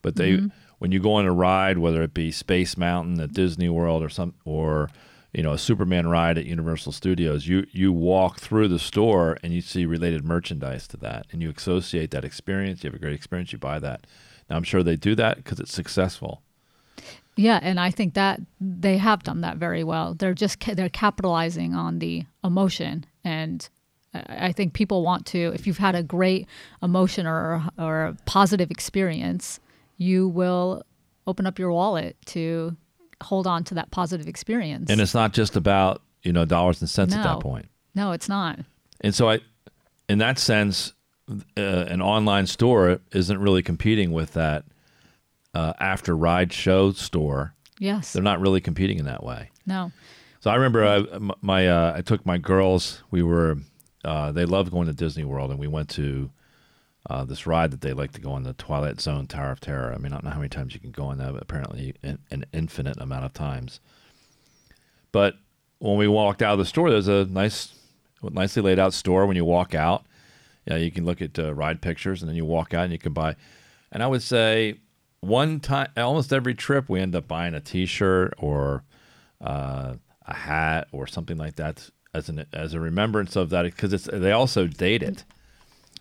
But 0.00 0.16
they 0.16 0.32
mm-hmm. 0.32 0.46
when 0.78 0.92
you 0.92 1.00
go 1.00 1.12
on 1.14 1.26
a 1.26 1.32
ride, 1.32 1.78
whether 1.78 2.02
it 2.02 2.14
be 2.14 2.32
Space 2.32 2.76
Mountain 2.78 3.20
at 3.20 3.34
Disney 3.34 3.68
World 3.68 4.02
or 4.02 4.08
some 4.08 4.34
or 4.46 4.88
you 5.34 5.42
know 5.42 5.52
a 5.52 5.58
Superman 5.58 6.06
ride 6.06 6.38
at 6.38 6.46
Universal 6.46 6.92
Studios, 6.92 7.46
you 7.46 7.66
you 7.70 7.92
walk 7.92 8.40
through 8.40 8.68
the 8.68 8.78
store 8.78 9.36
and 9.42 9.52
you 9.52 9.60
see 9.60 9.84
related 9.84 10.24
merchandise 10.24 10.88
to 10.88 10.96
that, 10.98 11.26
and 11.32 11.42
you 11.42 11.52
associate 11.54 12.12
that 12.12 12.24
experience. 12.24 12.82
You 12.82 12.88
have 12.88 12.96
a 12.96 12.98
great 12.98 13.14
experience. 13.14 13.52
You 13.52 13.58
buy 13.58 13.78
that. 13.80 14.06
Now 14.48 14.56
I'm 14.56 14.62
sure 14.62 14.82
they 14.82 14.96
do 14.96 15.14
that 15.16 15.36
because 15.36 15.60
it's 15.60 15.74
successful. 15.74 16.42
Yeah, 17.36 17.58
and 17.62 17.80
I 17.80 17.90
think 17.90 18.14
that 18.14 18.40
they 18.60 18.98
have 18.98 19.22
done 19.22 19.40
that 19.40 19.56
very 19.56 19.84
well. 19.84 20.14
They're 20.14 20.34
just 20.34 20.60
ca- 20.60 20.74
they're 20.74 20.88
capitalizing 20.88 21.74
on 21.74 21.98
the 21.98 22.24
emotion, 22.44 23.04
and 23.24 23.68
I 24.14 24.48
I 24.48 24.52
think 24.52 24.74
people 24.74 25.02
want 25.02 25.24
to. 25.26 25.52
If 25.54 25.66
you've 25.66 25.78
had 25.78 25.94
a 25.94 26.02
great 26.02 26.46
emotion 26.82 27.26
or 27.26 27.64
or 27.78 28.04
a 28.06 28.16
positive 28.26 28.70
experience, 28.70 29.60
you 29.96 30.28
will 30.28 30.84
open 31.26 31.46
up 31.46 31.58
your 31.58 31.72
wallet 31.72 32.16
to 32.26 32.76
hold 33.22 33.46
on 33.46 33.64
to 33.64 33.74
that 33.74 33.90
positive 33.90 34.26
experience. 34.26 34.90
And 34.90 35.00
it's 35.00 35.14
not 35.14 35.32
just 35.32 35.56
about 35.56 36.02
you 36.22 36.32
know 36.32 36.44
dollars 36.44 36.80
and 36.80 36.90
cents 36.90 37.14
at 37.14 37.22
that 37.22 37.40
point. 37.40 37.68
no, 37.94 38.12
it's 38.12 38.28
not. 38.28 38.58
And 39.00 39.14
so 39.14 39.30
I, 39.30 39.40
in 40.08 40.18
that 40.18 40.38
sense, 40.38 40.92
uh, 41.30 41.60
an 41.60 42.02
online 42.02 42.46
store 42.46 43.00
isn't 43.12 43.38
really 43.38 43.62
competing 43.62 44.12
with 44.12 44.34
that 44.34 44.64
uh, 45.54 45.72
after 45.80 46.16
ride 46.16 46.52
show 46.52 46.92
store. 46.92 47.54
Yes. 47.78 48.12
They're 48.12 48.22
not 48.22 48.40
really 48.40 48.60
competing 48.60 48.98
in 48.98 49.06
that 49.06 49.22
way. 49.24 49.50
No. 49.66 49.92
So 50.40 50.50
I 50.50 50.54
remember 50.54 50.84
I, 50.84 50.96
m- 51.14 51.32
my 51.40 51.68
uh, 51.68 51.94
I 51.96 52.02
took 52.02 52.24
my 52.26 52.38
girls. 52.38 53.02
We 53.10 53.22
were 53.22 53.58
uh, 54.04 54.32
they 54.32 54.44
loved 54.44 54.70
going 54.72 54.86
to 54.88 54.92
Disney 54.92 55.24
World, 55.24 55.50
and 55.50 55.58
we 55.60 55.68
went 55.68 55.88
to 55.90 56.30
uh, 57.08 57.24
this 57.24 57.46
ride 57.46 57.70
that 57.72 57.80
they 57.80 57.92
like 57.92 58.12
to 58.12 58.20
go 58.20 58.32
on 58.32 58.42
the 58.42 58.52
Twilight 58.54 59.00
Zone 59.00 59.26
Tower 59.26 59.52
of 59.52 59.60
Terror. 59.60 59.92
I 59.92 59.98
mean, 59.98 60.12
I 60.12 60.16
don't 60.16 60.24
know 60.24 60.30
how 60.30 60.38
many 60.38 60.48
times 60.48 60.74
you 60.74 60.80
can 60.80 60.90
go 60.90 61.04
on 61.06 61.18
that, 61.18 61.32
but 61.32 61.42
apparently 61.42 61.94
an, 62.02 62.18
an 62.30 62.44
infinite 62.52 63.00
amount 63.00 63.24
of 63.24 63.32
times. 63.32 63.80
But 65.12 65.34
when 65.78 65.96
we 65.96 66.08
walked 66.08 66.42
out 66.42 66.52
of 66.52 66.58
the 66.58 66.64
store, 66.64 66.90
there's 66.90 67.08
a 67.08 67.24
nice, 67.26 67.74
nicely 68.22 68.62
laid 68.62 68.78
out 68.78 68.94
store. 68.94 69.26
When 69.26 69.36
you 69.36 69.44
walk 69.44 69.74
out, 69.74 70.04
yeah, 70.66 70.76
you 70.76 70.90
can 70.90 71.04
look 71.04 71.20
at 71.20 71.38
uh, 71.38 71.52
ride 71.54 71.82
pictures, 71.82 72.22
and 72.22 72.28
then 72.28 72.36
you 72.36 72.44
walk 72.44 72.72
out 72.74 72.84
and 72.84 72.92
you 72.92 72.98
can 72.98 73.12
buy. 73.12 73.36
And 73.90 74.02
I 74.02 74.06
would 74.06 74.22
say 74.22 74.78
one 75.22 75.60
time, 75.60 75.88
almost 75.96 76.32
every 76.32 76.54
trip, 76.54 76.88
we 76.88 77.00
end 77.00 77.14
up 77.14 77.28
buying 77.28 77.54
a 77.54 77.60
T-shirt 77.60 78.34
or 78.38 78.82
uh, 79.40 79.94
a 80.26 80.34
hat 80.34 80.88
or 80.92 81.06
something 81.06 81.38
like 81.38 81.56
that 81.56 81.88
as 82.12 82.28
an 82.28 82.44
as 82.52 82.74
a 82.74 82.80
remembrance 82.80 83.36
of 83.36 83.48
that 83.50 83.64
because 83.64 83.92
it's 83.92 84.08
they 84.12 84.32
also 84.32 84.66
date 84.66 85.02
it. 85.02 85.24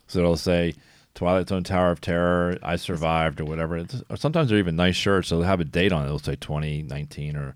So 0.07 0.19
it'll 0.19 0.37
say 0.37 0.73
Twilight 1.13 1.49
Zone 1.49 1.63
Tower 1.63 1.91
of 1.91 2.01
Terror, 2.01 2.57
I 2.63 2.75
survived 2.75 3.39
or 3.39 3.45
whatever. 3.45 3.77
It's, 3.77 4.03
or 4.09 4.17
sometimes 4.17 4.49
they're 4.49 4.57
even 4.57 4.75
nice 4.75 4.95
shirts. 4.95 5.29
So 5.29 5.37
they'll 5.37 5.47
have 5.47 5.59
a 5.61 5.65
date 5.65 5.91
on 5.91 6.03
it. 6.03 6.07
It'll 6.07 6.19
say 6.19 6.35
2019 6.35 7.35
or 7.35 7.55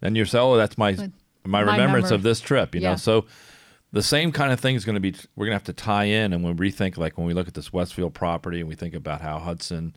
then 0.00 0.14
you 0.14 0.24
say, 0.24 0.38
oh, 0.38 0.56
that's 0.56 0.78
my 0.78 0.92
my 0.92 1.10
my 1.44 1.72
remembrance 1.72 2.10
of 2.12 2.22
this 2.22 2.40
trip. 2.40 2.74
You 2.74 2.82
know, 2.82 2.96
so 2.96 3.26
the 3.92 4.02
same 4.02 4.30
kind 4.32 4.52
of 4.52 4.60
thing 4.60 4.76
is 4.76 4.84
going 4.84 4.94
to 4.94 5.00
be 5.00 5.14
we're 5.36 5.46
going 5.46 5.52
to 5.58 5.64
have 5.64 5.64
to 5.64 5.72
tie 5.72 6.04
in 6.04 6.32
and 6.32 6.42
when 6.44 6.56
we 6.56 6.70
rethink 6.70 6.96
like 6.96 7.18
when 7.18 7.26
we 7.26 7.34
look 7.34 7.48
at 7.48 7.54
this 7.54 7.72
Westfield 7.72 8.14
property 8.14 8.60
and 8.60 8.68
we 8.68 8.74
think 8.74 8.94
about 8.94 9.20
how 9.20 9.38
Hudson 9.38 9.96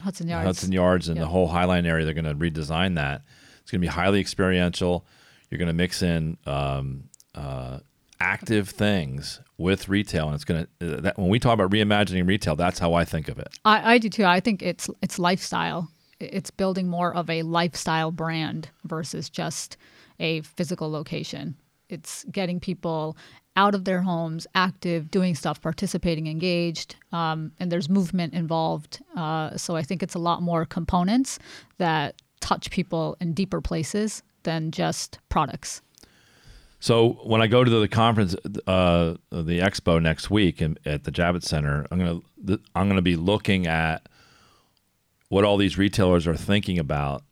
Hudson 0.00 0.28
Yards. 0.28 0.44
Hudson 0.46 0.72
Yards 0.72 1.08
and 1.08 1.16
Yeah. 1.16 1.22
the 1.22 1.28
whole 1.28 1.48
Highline 1.48 1.86
area, 1.86 2.04
they're 2.04 2.14
going 2.14 2.24
to 2.24 2.34
redesign 2.34 2.96
that. 2.96 3.22
It's 3.62 3.70
going 3.70 3.80
to 3.80 3.84
be 3.86 3.88
highly 3.88 4.20
experiential. 4.20 5.06
You're 5.48 5.58
going 5.58 5.68
to 5.68 5.72
mix 5.74 6.02
in 6.02 6.36
um, 6.46 7.04
uh, 7.34 7.78
active 8.20 8.68
things 8.68 9.40
with 9.56 9.88
retail, 9.88 10.26
and 10.26 10.34
it's 10.34 10.44
going 10.44 10.66
to. 10.80 10.96
Uh, 10.96 11.00
that, 11.00 11.18
when 11.18 11.28
we 11.28 11.38
talk 11.38 11.54
about 11.54 11.70
reimagining 11.70 12.26
retail, 12.26 12.56
that's 12.56 12.78
how 12.78 12.94
I 12.94 13.04
think 13.04 13.28
of 13.28 13.38
it. 13.38 13.48
I, 13.64 13.94
I 13.94 13.98
do 13.98 14.08
too. 14.08 14.24
I 14.24 14.40
think 14.40 14.62
it's 14.62 14.90
it's 15.02 15.18
lifestyle. 15.18 15.90
It's 16.18 16.50
building 16.50 16.88
more 16.88 17.14
of 17.14 17.30
a 17.30 17.42
lifestyle 17.42 18.10
brand 18.10 18.68
versus 18.84 19.30
just 19.30 19.76
a 20.18 20.42
physical 20.42 20.90
location. 20.90 21.56
It's 21.90 22.24
getting 22.30 22.60
people 22.60 23.16
out 23.56 23.74
of 23.74 23.84
their 23.84 24.00
homes, 24.02 24.46
active, 24.54 25.10
doing 25.10 25.34
stuff, 25.34 25.60
participating, 25.60 26.28
engaged, 26.28 26.96
um, 27.12 27.52
and 27.58 27.70
there's 27.70 27.88
movement 27.88 28.32
involved. 28.32 29.02
Uh, 29.16 29.56
so 29.56 29.76
I 29.76 29.82
think 29.82 30.02
it's 30.02 30.14
a 30.14 30.18
lot 30.18 30.42
more 30.42 30.64
components 30.64 31.38
that 31.78 32.22
touch 32.40 32.70
people 32.70 33.16
in 33.20 33.32
deeper 33.34 33.60
places 33.60 34.22
than 34.44 34.70
just 34.70 35.18
products. 35.28 35.82
So 36.78 37.18
when 37.24 37.42
I 37.42 37.46
go 37.46 37.62
to 37.62 37.70
the 37.70 37.88
conference, 37.88 38.34
uh, 38.66 39.16
the 39.30 39.58
expo 39.58 40.00
next 40.00 40.30
week 40.30 40.62
in, 40.62 40.78
at 40.86 41.04
the 41.04 41.12
Javits 41.12 41.44
Center, 41.44 41.86
I'm 41.90 41.98
gonna 41.98 42.20
th- 42.46 42.60
I'm 42.74 42.88
gonna 42.88 43.02
be 43.02 43.16
looking 43.16 43.66
at 43.66 44.08
what 45.28 45.44
all 45.44 45.58
these 45.58 45.76
retailers 45.76 46.26
are 46.26 46.36
thinking 46.36 46.78
about 46.78 47.22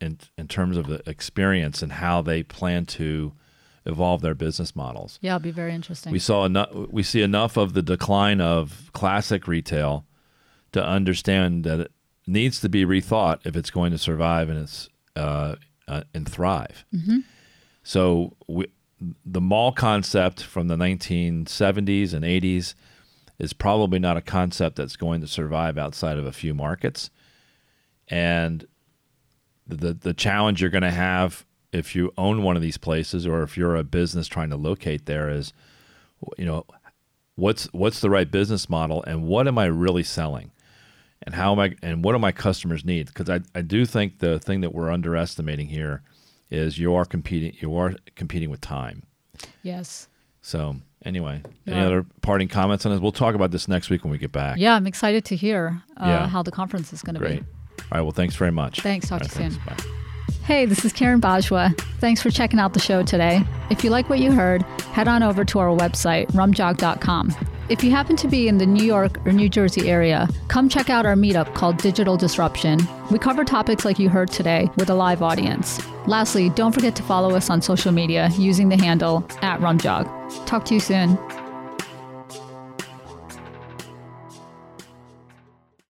in 0.00 0.18
in 0.36 0.46
terms 0.46 0.76
of 0.76 0.86
the 0.86 1.02
experience 1.10 1.82
and 1.82 1.90
how 1.90 2.22
they 2.22 2.44
plan 2.44 2.86
to 2.86 3.32
evolve 3.88 4.20
their 4.20 4.34
business 4.34 4.76
models. 4.76 5.18
Yeah, 5.22 5.36
it'll 5.36 5.44
be 5.44 5.50
very 5.50 5.74
interesting. 5.74 6.12
We 6.12 6.18
saw 6.18 6.44
enough. 6.44 6.72
We 6.72 7.02
see 7.02 7.22
enough 7.22 7.56
of 7.56 7.72
the 7.72 7.82
decline 7.82 8.40
of 8.40 8.90
classic 8.92 9.48
retail 9.48 10.04
to 10.72 10.84
understand 10.84 11.64
that 11.64 11.80
it 11.80 11.92
needs 12.26 12.60
to 12.60 12.68
be 12.68 12.84
rethought 12.84 13.40
if 13.44 13.56
it's 13.56 13.70
going 13.70 13.90
to 13.92 13.98
survive 13.98 14.50
and 14.50 14.60
it's 14.60 14.88
uh, 15.16 15.56
uh, 15.88 16.02
and 16.14 16.28
thrive. 16.28 16.84
So 17.82 18.36
we, 18.46 18.66
the 19.24 19.40
mall 19.40 19.72
concept 19.72 20.42
from 20.42 20.68
the 20.68 20.76
1970s 20.76 22.12
and 22.12 22.24
80s 22.24 22.74
is 23.38 23.52
probably 23.54 23.98
not 23.98 24.18
a 24.18 24.20
concept 24.20 24.76
that's 24.76 24.96
going 24.96 25.22
to 25.22 25.26
survive 25.26 25.78
outside 25.78 26.18
of 26.18 26.26
a 26.26 26.32
few 26.32 26.52
markets. 26.52 27.08
And 28.08 28.66
the 29.66 29.94
the 29.94 30.14
challenge 30.14 30.60
you're 30.60 30.70
going 30.70 30.82
to 30.82 30.90
have 30.90 31.46
if 31.72 31.94
you 31.94 32.12
own 32.16 32.42
one 32.42 32.56
of 32.56 32.62
these 32.62 32.78
places 32.78 33.26
or 33.26 33.42
if 33.42 33.56
you're 33.56 33.76
a 33.76 33.84
business 33.84 34.26
trying 34.26 34.50
to 34.50 34.56
locate 34.56 35.06
there 35.06 35.28
is 35.28 35.52
you 36.38 36.44
know 36.44 36.64
what's 37.36 37.64
what's 37.72 38.00
the 38.00 38.10
right 38.10 38.30
business 38.30 38.68
model 38.70 39.02
and 39.04 39.24
what 39.24 39.46
am 39.46 39.58
I 39.58 39.66
really 39.66 40.02
selling 40.02 40.50
and 41.22 41.34
how 41.34 41.52
am 41.52 41.58
I 41.60 41.74
and 41.82 42.02
what 42.04 42.12
do 42.12 42.18
my 42.18 42.32
customers 42.32 42.84
need 42.84 43.06
because 43.08 43.28
I, 43.28 43.40
I 43.54 43.62
do 43.62 43.84
think 43.86 44.18
the 44.18 44.38
thing 44.38 44.60
that 44.62 44.72
we're 44.74 44.90
underestimating 44.90 45.68
here 45.68 46.02
is 46.50 46.78
you 46.78 46.94
are 46.94 47.04
competing 47.04 47.54
you 47.60 47.76
are 47.76 47.94
competing 48.16 48.48
with 48.50 48.60
time 48.62 49.02
yes. 49.62 50.08
so 50.40 50.76
anyway 51.04 51.42
any 51.66 51.78
other 51.80 52.04
parting 52.22 52.48
comments 52.48 52.86
on 52.86 52.92
this 52.92 53.00
we'll 53.00 53.12
talk 53.12 53.34
about 53.34 53.50
this 53.50 53.68
next 53.68 53.90
week 53.90 54.02
when 54.04 54.10
we 54.10 54.18
get 54.18 54.32
back 54.32 54.56
Yeah, 54.58 54.74
I'm 54.74 54.86
excited 54.86 55.24
to 55.26 55.36
hear 55.36 55.82
uh, 55.98 56.06
Yeah. 56.06 56.26
how 56.28 56.42
the 56.42 56.50
conference 56.50 56.92
is 56.92 57.02
going 57.02 57.14
to 57.14 57.20
be. 57.20 57.26
all 57.36 57.86
right 57.92 58.00
well 58.00 58.10
thanks 58.12 58.34
very 58.34 58.52
much 58.52 58.80
Thanks. 58.80 59.08
Talk 59.08 59.20
All 59.22 59.28
to 59.28 59.42
you 59.44 59.50
soon. 59.50 59.60
thanks. 59.60 59.84
Bye. 59.84 59.90
Hey, 60.48 60.64
this 60.64 60.82
is 60.82 60.94
Karen 60.94 61.20
Bajwa. 61.20 61.78
Thanks 62.00 62.22
for 62.22 62.30
checking 62.30 62.58
out 62.58 62.72
the 62.72 62.80
show 62.80 63.02
today. 63.02 63.42
If 63.68 63.84
you 63.84 63.90
like 63.90 64.08
what 64.08 64.18
you 64.18 64.32
heard, 64.32 64.62
head 64.92 65.06
on 65.06 65.22
over 65.22 65.44
to 65.44 65.58
our 65.58 65.76
website, 65.76 66.26
rumjog.com. 66.32 67.36
If 67.68 67.84
you 67.84 67.90
happen 67.90 68.16
to 68.16 68.26
be 68.28 68.48
in 68.48 68.56
the 68.56 68.64
New 68.64 68.82
York 68.82 69.18
or 69.26 69.32
New 69.32 69.50
Jersey 69.50 69.90
area, 69.90 70.26
come 70.48 70.70
check 70.70 70.88
out 70.88 71.04
our 71.04 71.16
meetup 71.16 71.54
called 71.54 71.76
Digital 71.76 72.16
Disruption. 72.16 72.78
We 73.10 73.18
cover 73.18 73.44
topics 73.44 73.84
like 73.84 73.98
you 73.98 74.08
heard 74.08 74.30
today 74.30 74.70
with 74.78 74.88
a 74.88 74.94
live 74.94 75.20
audience. 75.20 75.86
Lastly, 76.06 76.48
don't 76.48 76.72
forget 76.72 76.96
to 76.96 77.02
follow 77.02 77.36
us 77.36 77.50
on 77.50 77.60
social 77.60 77.92
media 77.92 78.30
using 78.38 78.70
the 78.70 78.78
handle 78.78 79.26
at 79.42 79.60
rumjog. 79.60 80.06
Talk 80.46 80.64
to 80.64 80.72
you 80.72 80.80
soon. 80.80 81.18